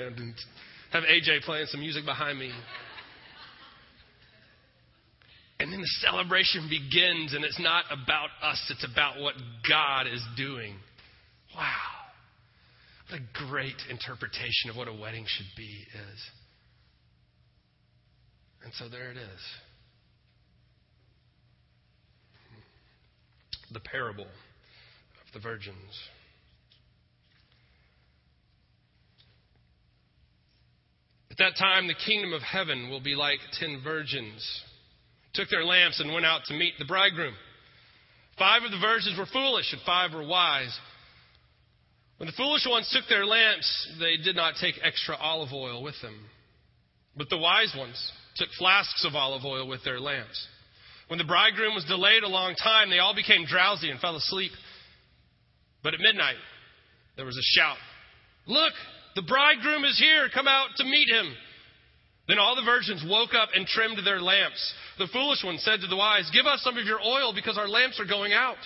have 0.91 1.03
AJ 1.03 1.41
playing 1.41 1.67
some 1.67 1.79
music 1.79 2.05
behind 2.05 2.39
me. 2.39 2.51
And 5.59 5.71
then 5.71 5.79
the 5.79 5.87
celebration 6.01 6.67
begins, 6.67 7.35
and 7.35 7.45
it's 7.45 7.59
not 7.59 7.85
about 7.91 8.29
us, 8.41 8.59
it's 8.71 8.83
about 8.91 9.21
what 9.21 9.35
God 9.69 10.07
is 10.07 10.23
doing. 10.35 10.75
Wow. 11.55 11.63
What 13.09 13.19
a 13.19 13.47
great 13.47 13.75
interpretation 13.89 14.71
of 14.71 14.75
what 14.75 14.87
a 14.87 14.93
wedding 14.93 15.25
should 15.27 15.45
be 15.55 15.85
is. 15.93 16.19
And 18.63 18.73
so 18.73 18.89
there 18.89 19.11
it 19.11 19.17
is. 19.17 19.41
The 23.71 23.81
parable 23.81 24.25
of 24.25 25.33
the 25.33 25.39
virgins. 25.39 25.75
That 31.41 31.57
time, 31.57 31.87
the 31.87 31.95
kingdom 32.05 32.33
of 32.33 32.41
heaven 32.41 32.89
will 32.89 33.01
be 33.01 33.15
like 33.15 33.39
ten 33.59 33.81
virgins 33.83 34.61
took 35.33 35.49
their 35.49 35.63
lamps 35.63 35.99
and 35.99 36.13
went 36.13 36.25
out 36.25 36.41
to 36.45 36.53
meet 36.53 36.73
the 36.77 36.85
bridegroom. 36.85 37.33
Five 38.37 38.63
of 38.63 38.71
the 38.71 38.79
virgins 38.79 39.17
were 39.17 39.25
foolish 39.31 39.71
and 39.71 39.81
five 39.85 40.13
were 40.13 40.25
wise. 40.25 40.77
When 42.17 42.27
the 42.27 42.33
foolish 42.33 42.65
ones 42.67 42.89
took 42.91 43.07
their 43.07 43.25
lamps, 43.25 43.89
they 43.99 44.17
did 44.17 44.35
not 44.35 44.55
take 44.59 44.75
extra 44.83 45.15
olive 45.15 45.53
oil 45.53 45.81
with 45.83 45.95
them. 46.01 46.15
But 47.15 47.29
the 47.29 47.37
wise 47.37 47.73
ones 47.77 48.11
took 48.35 48.49
flasks 48.57 49.05
of 49.05 49.15
olive 49.15 49.45
oil 49.45 49.67
with 49.67 49.83
their 49.83 49.99
lamps. 49.99 50.47
When 51.07 51.17
the 51.17 51.25
bridegroom 51.25 51.75
was 51.75 51.85
delayed 51.85 52.23
a 52.23 52.29
long 52.29 52.55
time, 52.55 52.89
they 52.89 52.99
all 52.99 53.15
became 53.15 53.45
drowsy 53.45 53.89
and 53.89 53.99
fell 53.99 54.15
asleep. 54.15 54.51
But 55.83 55.93
at 55.93 55.99
midnight, 55.99 56.37
there 57.15 57.25
was 57.25 57.37
a 57.37 57.57
shout 57.57 57.77
Look, 58.47 58.73
the 59.15 59.21
bridegroom 59.21 59.83
is 59.85 59.97
here. 59.99 60.29
Come 60.33 60.47
out 60.47 60.69
to 60.77 60.83
meet 60.83 61.09
him. 61.09 61.33
Then 62.27 62.39
all 62.39 62.55
the 62.55 62.63
virgins 62.63 63.03
woke 63.07 63.33
up 63.33 63.49
and 63.55 63.67
trimmed 63.67 63.99
their 64.05 64.21
lamps. 64.21 64.73
The 64.97 65.07
foolish 65.11 65.43
one 65.43 65.57
said 65.57 65.81
to 65.81 65.87
the 65.87 65.97
wise, 65.97 66.29
Give 66.31 66.45
us 66.45 66.61
some 66.63 66.77
of 66.77 66.85
your 66.85 67.01
oil 67.01 67.33
because 67.33 67.57
our 67.57 67.67
lamps 67.67 67.99
are 67.99 68.05
going 68.05 68.33
out. 68.33 68.57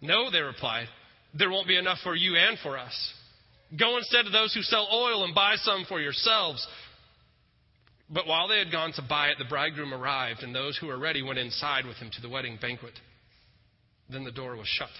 No, 0.00 0.30
they 0.30 0.40
replied, 0.40 0.86
there 1.34 1.50
won't 1.50 1.68
be 1.68 1.76
enough 1.76 1.98
for 2.02 2.14
you 2.14 2.36
and 2.36 2.58
for 2.58 2.78
us. 2.78 3.12
Go 3.78 3.96
instead 3.98 4.24
to 4.24 4.30
those 4.30 4.52
who 4.52 4.62
sell 4.62 4.88
oil 4.92 5.24
and 5.24 5.34
buy 5.34 5.54
some 5.56 5.84
for 5.88 6.00
yourselves. 6.00 6.66
But 8.08 8.26
while 8.26 8.48
they 8.48 8.58
had 8.58 8.72
gone 8.72 8.92
to 8.94 9.02
buy 9.08 9.28
it, 9.28 9.38
the 9.38 9.44
bridegroom 9.44 9.94
arrived, 9.94 10.42
and 10.42 10.54
those 10.54 10.76
who 10.76 10.88
were 10.88 10.98
ready 10.98 11.22
went 11.22 11.38
inside 11.38 11.86
with 11.86 11.96
him 11.96 12.10
to 12.14 12.20
the 12.20 12.28
wedding 12.28 12.58
banquet. 12.60 12.94
Then 14.08 14.24
the 14.24 14.32
door 14.32 14.56
was 14.56 14.66
shut. 14.66 14.90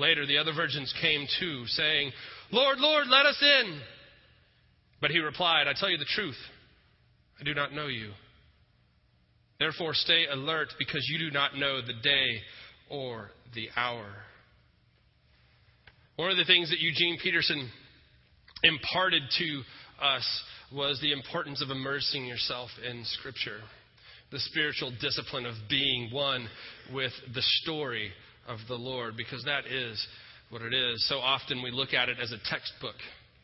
Later, 0.00 0.24
the 0.24 0.38
other 0.38 0.54
virgins 0.54 0.92
came 1.02 1.26
too, 1.38 1.66
saying, 1.66 2.10
Lord, 2.50 2.78
Lord, 2.78 3.06
let 3.08 3.26
us 3.26 3.36
in. 3.42 3.80
But 5.02 5.10
he 5.10 5.18
replied, 5.18 5.68
I 5.68 5.74
tell 5.78 5.90
you 5.90 5.98
the 5.98 6.06
truth, 6.06 6.38
I 7.38 7.44
do 7.44 7.52
not 7.52 7.74
know 7.74 7.86
you. 7.86 8.12
Therefore, 9.58 9.92
stay 9.92 10.24
alert 10.30 10.68
because 10.78 11.06
you 11.06 11.18
do 11.18 11.30
not 11.30 11.54
know 11.54 11.82
the 11.82 12.00
day 12.02 12.40
or 12.88 13.30
the 13.54 13.68
hour. 13.76 14.06
One 16.16 16.30
of 16.30 16.38
the 16.38 16.46
things 16.46 16.70
that 16.70 16.80
Eugene 16.80 17.18
Peterson 17.22 17.70
imparted 18.62 19.22
to 19.38 19.62
us 20.02 20.42
was 20.72 20.98
the 21.00 21.12
importance 21.12 21.60
of 21.60 21.68
immersing 21.68 22.24
yourself 22.24 22.70
in 22.88 23.04
Scripture, 23.04 23.60
the 24.32 24.40
spiritual 24.40 24.92
discipline 24.98 25.44
of 25.44 25.54
being 25.68 26.08
one 26.10 26.48
with 26.90 27.12
the 27.34 27.42
story 27.42 28.12
of 28.50 28.58
the 28.68 28.74
Lord, 28.74 29.16
because 29.16 29.44
that 29.44 29.66
is 29.66 30.06
what 30.50 30.62
it 30.62 30.74
is. 30.74 31.08
So 31.08 31.18
often 31.18 31.62
we 31.62 31.70
look 31.70 31.94
at 31.94 32.08
it 32.08 32.18
as 32.20 32.32
a 32.32 32.38
textbook, 32.50 32.96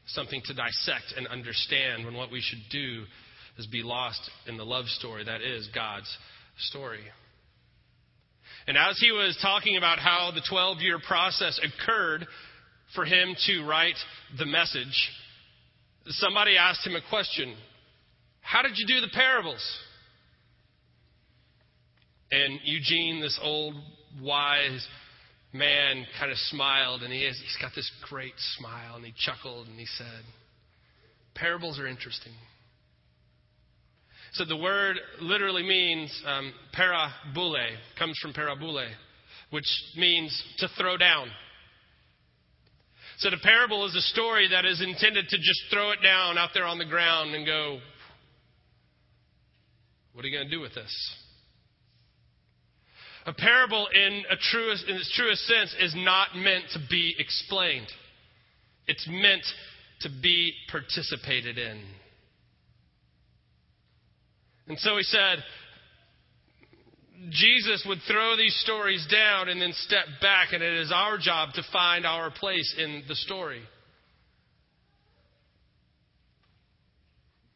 something 0.06 0.42
to 0.44 0.54
dissect 0.54 1.14
and 1.16 1.26
understand, 1.28 2.04
when 2.04 2.14
what 2.14 2.32
we 2.32 2.40
should 2.40 2.62
do 2.70 3.04
is 3.56 3.66
be 3.66 3.82
lost 3.82 4.20
in 4.46 4.56
the 4.56 4.64
love 4.64 4.86
story 4.86 5.25
that 5.25 5.40
is 5.40 5.68
God's 5.75 6.14
story. 6.58 7.00
And 8.66 8.76
as 8.76 8.98
he 9.00 9.12
was 9.12 9.38
talking 9.40 9.76
about 9.76 10.00
how 10.00 10.32
the 10.34 10.42
12 10.48 10.78
year 10.80 10.98
process 11.06 11.58
occurred 11.62 12.26
for 12.94 13.04
him 13.04 13.36
to 13.46 13.64
write 13.64 13.96
the 14.38 14.46
message, 14.46 15.10
somebody 16.06 16.56
asked 16.56 16.84
him 16.84 16.96
a 16.96 17.08
question 17.08 17.54
How 18.40 18.62
did 18.62 18.72
you 18.76 18.86
do 18.86 19.00
the 19.00 19.12
parables? 19.12 19.64
And 22.32 22.58
Eugene, 22.64 23.20
this 23.20 23.38
old, 23.40 23.75
wise 24.23 24.87
man, 25.52 26.04
kind 26.18 26.30
of 26.30 26.38
smiled, 26.38 27.02
and 27.02 27.12
he 27.12 27.25
has, 27.25 27.38
he's 27.38 27.56
got 27.61 27.73
this 27.75 27.90
great 28.08 28.35
smile, 28.58 28.96
and 28.96 29.04
he 29.04 29.14
chuckled, 29.16 29.68
and 29.68 29.78
he 29.78 29.87
said, 29.87 30.23
Parables 31.35 31.78
are 31.78 31.87
interesting. 31.87 32.32
So 34.32 34.44
the 34.44 34.56
word 34.56 34.96
literally 35.20 35.62
means 35.62 36.11
um, 36.26 36.52
parabule, 36.76 37.68
comes 37.99 38.18
from 38.20 38.32
parabule, 38.32 38.88
which 39.50 39.66
means 39.96 40.42
to 40.58 40.68
throw 40.78 40.96
down. 40.96 41.28
So 43.18 43.30
the 43.30 43.38
parable 43.42 43.87
is 43.87 43.94
a 43.94 44.00
story 44.00 44.49
that 44.50 44.66
is 44.66 44.82
intended 44.82 45.28
to 45.28 45.37
just 45.38 45.61
throw 45.73 45.92
it 45.92 46.02
down 46.02 46.37
out 46.37 46.50
there 46.52 46.66
on 46.66 46.78
the 46.78 46.85
ground 46.85 47.35
and 47.35 47.46
go, 47.46 47.78
what 50.12 50.25
are 50.25 50.28
you 50.28 50.37
going 50.37 50.49
to 50.49 50.54
do 50.54 50.61
with 50.61 50.75
this? 50.75 51.16
A 53.26 53.33
parable, 53.33 53.88
in, 53.92 54.23
a 54.30 54.37
truest, 54.37 54.85
in 54.88 54.97
its 54.97 55.12
truest 55.16 55.45
sense, 55.47 55.75
is 55.80 55.95
not 55.97 56.37
meant 56.37 56.64
to 56.75 56.78
be 56.88 57.14
explained. 57.18 57.88
It's 58.87 59.06
meant 59.11 59.42
to 60.02 60.09
be 60.23 60.52
participated 60.71 61.59
in. 61.59 61.83
And 64.68 64.78
so 64.78 64.97
he 64.97 65.02
said, 65.02 65.38
Jesus 67.30 67.85
would 67.88 67.99
throw 68.06 68.37
these 68.37 68.54
stories 68.61 69.04
down 69.11 69.49
and 69.49 69.61
then 69.61 69.73
step 69.73 70.06
back, 70.21 70.52
and 70.52 70.62
it 70.62 70.75
is 70.75 70.92
our 70.95 71.18
job 71.18 71.52
to 71.54 71.62
find 71.73 72.06
our 72.06 72.30
place 72.30 72.75
in 72.78 73.02
the 73.09 73.16
story. 73.16 73.62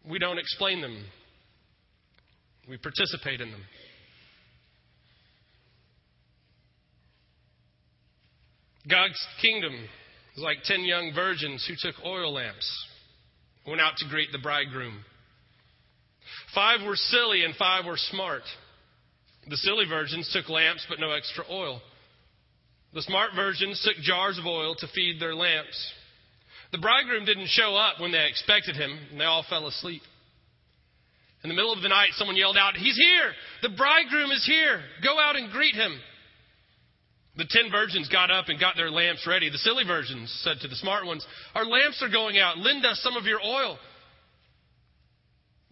We 0.08 0.18
don't 0.18 0.38
explain 0.38 0.80
them, 0.80 1.04
we 2.68 2.76
participate 2.76 3.40
in 3.40 3.52
them. 3.52 3.62
God's 8.88 9.18
kingdom 9.42 9.74
is 10.36 10.42
like 10.42 10.58
ten 10.64 10.84
young 10.84 11.12
virgins 11.14 11.66
who 11.68 11.74
took 11.78 12.02
oil 12.04 12.32
lamps, 12.32 12.86
went 13.66 13.80
out 13.80 13.96
to 13.98 14.08
greet 14.08 14.32
the 14.32 14.38
bridegroom. 14.38 15.04
Five 16.54 16.80
were 16.86 16.96
silly 16.96 17.44
and 17.44 17.54
five 17.56 17.84
were 17.84 17.98
smart. 17.98 18.42
The 19.48 19.56
silly 19.56 19.84
virgins 19.88 20.30
took 20.32 20.48
lamps 20.48 20.86
but 20.88 21.00
no 21.00 21.10
extra 21.10 21.44
oil. 21.50 21.80
The 22.94 23.02
smart 23.02 23.30
virgins 23.36 23.80
took 23.84 24.02
jars 24.02 24.38
of 24.38 24.46
oil 24.46 24.74
to 24.76 24.88
feed 24.94 25.20
their 25.20 25.34
lamps. 25.34 25.92
The 26.72 26.78
bridegroom 26.78 27.24
didn't 27.24 27.48
show 27.48 27.76
up 27.76 28.00
when 28.00 28.12
they 28.12 28.26
expected 28.26 28.76
him, 28.76 28.98
and 29.10 29.20
they 29.20 29.24
all 29.24 29.44
fell 29.48 29.66
asleep. 29.66 30.02
In 31.42 31.48
the 31.48 31.54
middle 31.54 31.72
of 31.72 31.82
the 31.82 31.88
night, 31.88 32.10
someone 32.12 32.36
yelled 32.36 32.56
out, 32.56 32.76
He's 32.76 32.96
here! 32.96 33.32
The 33.62 33.76
bridegroom 33.76 34.30
is 34.30 34.44
here! 34.44 34.80
Go 35.02 35.18
out 35.18 35.36
and 35.36 35.50
greet 35.50 35.74
him! 35.74 35.98
The 37.40 37.46
ten 37.48 37.70
virgins 37.70 38.06
got 38.10 38.30
up 38.30 38.50
and 38.50 38.60
got 38.60 38.76
their 38.76 38.90
lamps 38.90 39.26
ready. 39.26 39.48
The 39.48 39.56
silly 39.56 39.84
virgins 39.86 40.30
said 40.44 40.58
to 40.60 40.68
the 40.68 40.76
smart 40.76 41.06
ones, 41.06 41.26
Our 41.54 41.64
lamps 41.64 42.02
are 42.02 42.10
going 42.10 42.38
out. 42.38 42.58
Lend 42.58 42.84
us 42.84 43.00
some 43.02 43.16
of 43.16 43.24
your 43.24 43.40
oil. 43.42 43.78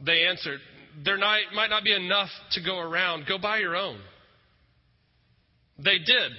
They 0.01 0.25
answered, 0.25 0.61
There 1.05 1.19
might 1.19 1.69
not 1.69 1.85
be 1.85 1.93
enough 1.93 2.31
to 2.53 2.65
go 2.65 2.79
around. 2.79 3.27
Go 3.29 3.37
buy 3.37 3.59
your 3.59 3.77
own. 3.77 4.01
They 5.77 5.99
did. 5.99 6.33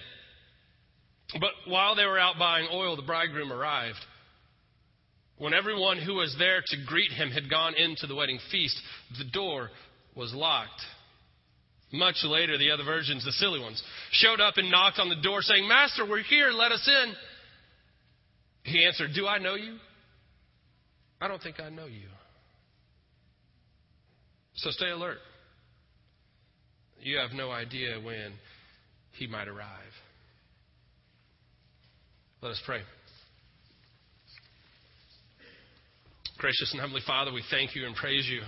But 1.40 1.52
while 1.68 1.96
they 1.96 2.06
were 2.06 2.18
out 2.18 2.40
buying 2.40 2.68
oil, 2.74 2.96
the 2.96 3.04
bridegroom 3.04 3.54
arrived. 3.54 4.04
When 5.38 5.54
everyone 5.54 6.00
who 6.00 6.16
was 6.16 6.36
there 6.40 6.64
to 6.66 6.78
greet 6.88 7.12
him 7.12 7.30
had 7.30 7.52
gone 7.52 7.76
into 7.76 8.08
the 8.08 8.16
wedding 8.16 8.40
feast, 8.52 8.82
the 9.20 9.26
door 9.26 9.70
was 10.16 10.34
locked. 10.34 10.82
Much 11.92 12.24
later, 12.24 12.58
the 12.58 12.72
other 12.72 12.84
virgins, 12.84 13.26
the 13.26 13.32
silly 13.32 13.60
ones, 13.60 13.82
showed 14.12 14.40
up 14.40 14.58
and 14.58 14.70
knocked 14.70 15.00
on 15.00 15.10
the 15.10 15.16
door, 15.24 15.42
saying, 15.42 15.68
Master, 15.68 16.08
we're 16.08 16.22
here, 16.22 16.52
let 16.52 16.72
us 16.72 16.88
in. 16.88 17.14
He 18.64 18.86
answered, 18.86 19.12
Do 19.16 19.26
I 19.26 19.40
know 19.40 19.56
you? 19.56 19.78
I 21.20 21.28
don't 21.28 21.42
think 21.42 21.60
I 21.60 21.70
know 21.70 21.88
you. 21.88 22.08
So 24.56 24.70
stay 24.72 24.90
alert. 24.90 25.18
You 27.02 27.18
have 27.18 27.32
no 27.32 27.50
idea 27.50 28.00
when 28.00 28.34
he 29.14 29.26
might 29.26 29.48
arrive. 29.48 29.68
Let 32.42 32.52
us 32.52 32.62
pray. 32.66 32.82
Gracious 36.38 36.72
and 36.72 36.80
Heavenly 36.80 37.02
Father, 37.06 37.34
we 37.34 37.44
thank 37.50 37.76
you 37.76 37.86
and 37.86 37.96
praise 37.96 38.28
you 38.30 38.42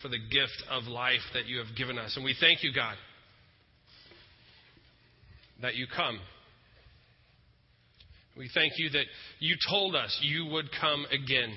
for 0.00 0.08
the 0.08 0.18
gift 0.18 0.62
of 0.70 0.84
life 0.84 1.20
that 1.34 1.46
you 1.46 1.58
have 1.58 1.76
given 1.76 1.98
us. 1.98 2.16
And 2.16 2.24
we 2.24 2.34
thank 2.38 2.62
you, 2.62 2.72
God, 2.72 2.96
that 5.62 5.74
you 5.74 5.86
come. 5.94 6.18
We 8.36 8.48
thank 8.54 8.74
you 8.76 8.90
that 8.90 9.04
you 9.38 9.56
told 9.68 9.94
us 9.94 10.18
you 10.22 10.46
would 10.46 10.66
come 10.80 11.04
again 11.06 11.52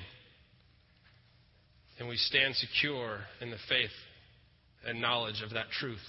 and 1.99 2.09
we 2.09 2.17
stand 2.17 2.55
secure 2.55 3.19
in 3.39 3.51
the 3.51 3.57
faith 3.69 3.91
and 4.85 4.99
knowledge 4.99 5.41
of 5.43 5.51
that 5.51 5.67
truth. 5.79 6.01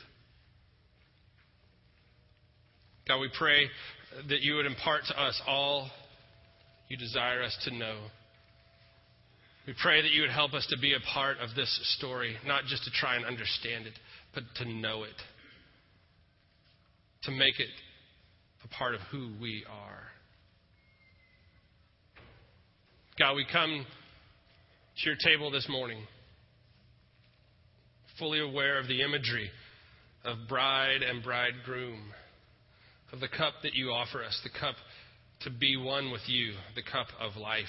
God, 3.06 3.20
we 3.20 3.30
pray 3.38 3.68
that 4.28 4.40
you 4.40 4.56
would 4.56 4.66
impart 4.66 5.02
to 5.08 5.22
us 5.22 5.40
all 5.46 5.90
you 6.88 6.96
desire 6.96 7.42
us 7.42 7.56
to 7.64 7.74
know. 7.74 7.98
We 9.66 9.74
pray 9.80 10.02
that 10.02 10.10
you 10.10 10.22
would 10.22 10.30
help 10.30 10.52
us 10.52 10.66
to 10.70 10.78
be 10.78 10.92
a 10.92 11.00
part 11.14 11.38
of 11.38 11.54
this 11.56 11.96
story, 11.98 12.36
not 12.46 12.64
just 12.64 12.84
to 12.84 12.90
try 12.90 13.16
and 13.16 13.24
understand 13.24 13.86
it, 13.86 13.94
but 14.34 14.42
to 14.56 14.64
know 14.66 15.04
it, 15.04 15.14
to 17.22 17.30
make 17.30 17.58
it 17.58 17.70
a 18.62 18.68
part 18.68 18.94
of 18.94 19.00
who 19.10 19.32
we 19.40 19.64
are. 19.70 20.02
God, 23.18 23.36
we 23.36 23.46
come 23.50 23.86
to 24.98 25.08
your 25.08 25.16
table 25.24 25.50
this 25.50 25.66
morning, 25.68 26.04
fully 28.18 28.40
aware 28.40 28.78
of 28.78 28.86
the 28.86 29.02
imagery 29.02 29.50
of 30.24 30.36
bride 30.48 31.02
and 31.02 31.22
bridegroom, 31.22 32.00
of 33.12 33.20
the 33.20 33.28
cup 33.28 33.54
that 33.62 33.74
you 33.74 33.90
offer 33.90 34.22
us, 34.22 34.38
the 34.42 34.58
cup 34.58 34.74
to 35.40 35.50
be 35.50 35.76
one 35.76 36.10
with 36.10 36.22
you, 36.26 36.52
the 36.74 36.82
cup 36.82 37.06
of 37.20 37.36
life. 37.36 37.64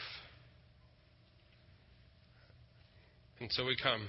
And 3.39 3.51
so 3.51 3.65
we 3.65 3.75
come 3.81 4.07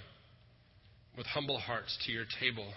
with 1.17 1.27
humble 1.27 1.59
hearts 1.59 1.97
to 2.07 2.13
your 2.13 2.25
table. 2.41 2.69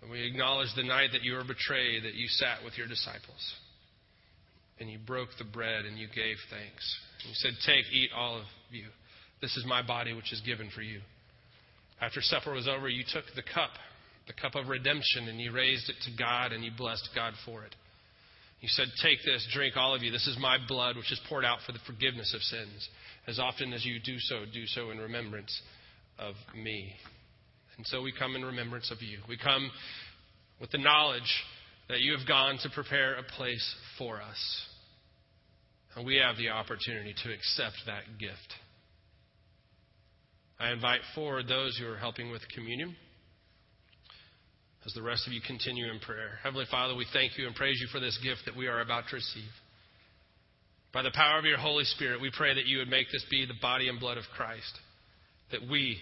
And 0.00 0.10
we 0.10 0.26
acknowledge 0.26 0.68
the 0.74 0.82
night 0.82 1.10
that 1.12 1.22
you 1.22 1.34
were 1.34 1.44
betrayed, 1.44 2.04
that 2.04 2.14
you 2.14 2.26
sat 2.28 2.64
with 2.64 2.76
your 2.76 2.88
disciples. 2.88 3.54
And 4.80 4.90
you 4.90 4.98
broke 4.98 5.28
the 5.38 5.44
bread 5.44 5.84
and 5.84 5.98
you 5.98 6.08
gave 6.08 6.36
thanks. 6.50 6.96
And 7.20 7.28
you 7.28 7.34
said, 7.34 7.52
Take, 7.66 7.84
eat 7.92 8.10
all 8.16 8.38
of 8.38 8.44
you. 8.70 8.86
This 9.40 9.56
is 9.56 9.64
my 9.66 9.82
body, 9.82 10.12
which 10.12 10.32
is 10.32 10.40
given 10.40 10.70
for 10.74 10.82
you. 10.82 11.00
After 12.00 12.20
supper 12.20 12.52
was 12.52 12.66
over, 12.66 12.88
you 12.88 13.04
took 13.12 13.24
the 13.36 13.42
cup, 13.42 13.70
the 14.26 14.32
cup 14.32 14.54
of 14.54 14.68
redemption, 14.68 15.28
and 15.28 15.40
you 15.40 15.52
raised 15.52 15.88
it 15.88 15.96
to 16.04 16.16
God, 16.18 16.52
and 16.52 16.64
you 16.64 16.70
blessed 16.76 17.08
God 17.14 17.34
for 17.44 17.64
it. 17.64 17.74
You 18.60 18.68
said, 18.68 18.86
Take 19.02 19.18
this, 19.24 19.46
drink, 19.52 19.76
all 19.76 19.94
of 19.94 20.02
you. 20.02 20.10
This 20.10 20.26
is 20.26 20.36
my 20.40 20.56
blood, 20.66 20.96
which 20.96 21.12
is 21.12 21.20
poured 21.28 21.44
out 21.44 21.58
for 21.66 21.72
the 21.72 21.82
forgiveness 21.86 22.32
of 22.34 22.40
sins. 22.42 22.88
As 23.26 23.38
often 23.38 23.72
as 23.72 23.84
you 23.84 23.98
do 24.04 24.18
so, 24.18 24.44
do 24.52 24.66
so 24.66 24.90
in 24.90 24.98
remembrance 24.98 25.60
of 26.18 26.34
me. 26.56 26.92
And 27.76 27.86
so 27.86 28.02
we 28.02 28.12
come 28.16 28.34
in 28.36 28.44
remembrance 28.44 28.90
of 28.90 29.00
you. 29.00 29.18
We 29.28 29.36
come 29.36 29.70
with 30.60 30.70
the 30.70 30.78
knowledge 30.78 31.22
that 31.88 32.00
you 32.00 32.16
have 32.16 32.26
gone 32.26 32.58
to 32.62 32.70
prepare 32.70 33.14
a 33.14 33.22
place 33.22 33.74
for 33.98 34.20
us. 34.20 34.66
And 35.94 36.06
we 36.06 36.16
have 36.16 36.36
the 36.36 36.48
opportunity 36.48 37.14
to 37.22 37.32
accept 37.32 37.76
that 37.86 38.18
gift. 38.18 38.54
I 40.58 40.70
invite 40.72 41.00
forward 41.14 41.48
those 41.48 41.76
who 41.78 41.86
are 41.86 41.98
helping 41.98 42.30
with 42.30 42.42
communion 42.54 42.94
as 44.86 44.92
the 44.94 45.02
rest 45.02 45.26
of 45.26 45.32
you 45.32 45.40
continue 45.46 45.90
in 45.90 46.00
prayer. 46.00 46.38
Heavenly 46.42 46.66
Father, 46.70 46.94
we 46.94 47.06
thank 47.12 47.36
you 47.38 47.46
and 47.46 47.54
praise 47.54 47.78
you 47.80 47.88
for 47.92 48.00
this 48.00 48.18
gift 48.22 48.42
that 48.46 48.56
we 48.56 48.66
are 48.66 48.80
about 48.80 49.04
to 49.10 49.16
receive. 49.16 49.50
By 50.92 51.02
the 51.02 51.10
power 51.14 51.38
of 51.38 51.44
your 51.44 51.58
Holy 51.58 51.84
Spirit, 51.84 52.20
we 52.20 52.30
pray 52.36 52.54
that 52.54 52.66
you 52.66 52.78
would 52.78 52.88
make 52.88 53.06
this 53.10 53.24
be 53.30 53.46
the 53.46 53.54
body 53.62 53.88
and 53.88 53.98
blood 53.98 54.18
of 54.18 54.24
Christ, 54.36 54.78
that 55.50 55.62
we, 55.70 55.96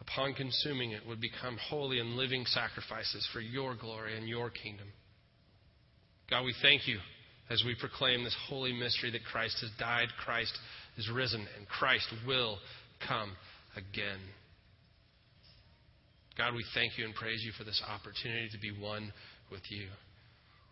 upon 0.00 0.34
consuming 0.34 0.92
it, 0.92 1.02
would 1.06 1.20
become 1.20 1.58
holy 1.68 1.98
and 1.98 2.16
living 2.16 2.44
sacrifices 2.46 3.28
for 3.32 3.40
your 3.40 3.74
glory 3.74 4.16
and 4.16 4.28
your 4.28 4.50
kingdom. 4.50 4.86
God, 6.30 6.44
we 6.44 6.54
thank 6.62 6.86
you 6.86 6.98
as 7.50 7.62
we 7.64 7.74
proclaim 7.74 8.22
this 8.22 8.36
holy 8.48 8.72
mystery 8.72 9.10
that 9.10 9.24
Christ 9.24 9.56
has 9.62 9.70
died, 9.78 10.08
Christ 10.24 10.56
is 10.96 11.10
risen, 11.12 11.46
and 11.56 11.66
Christ 11.66 12.06
will 12.26 12.58
come 13.06 13.32
again. 13.74 14.20
God, 16.36 16.54
we 16.54 16.64
thank 16.74 16.98
you 16.98 17.04
and 17.04 17.14
praise 17.14 17.42
you 17.44 17.52
for 17.58 17.64
this 17.64 17.82
opportunity 17.88 18.48
to 18.52 18.58
be 18.58 18.70
one 18.70 19.12
with 19.50 19.62
you. 19.70 19.88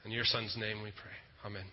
In 0.04 0.12
your 0.12 0.24
Son's 0.24 0.56
name 0.56 0.82
we 0.82 0.92
pray. 0.92 1.16
Amen. 1.44 1.64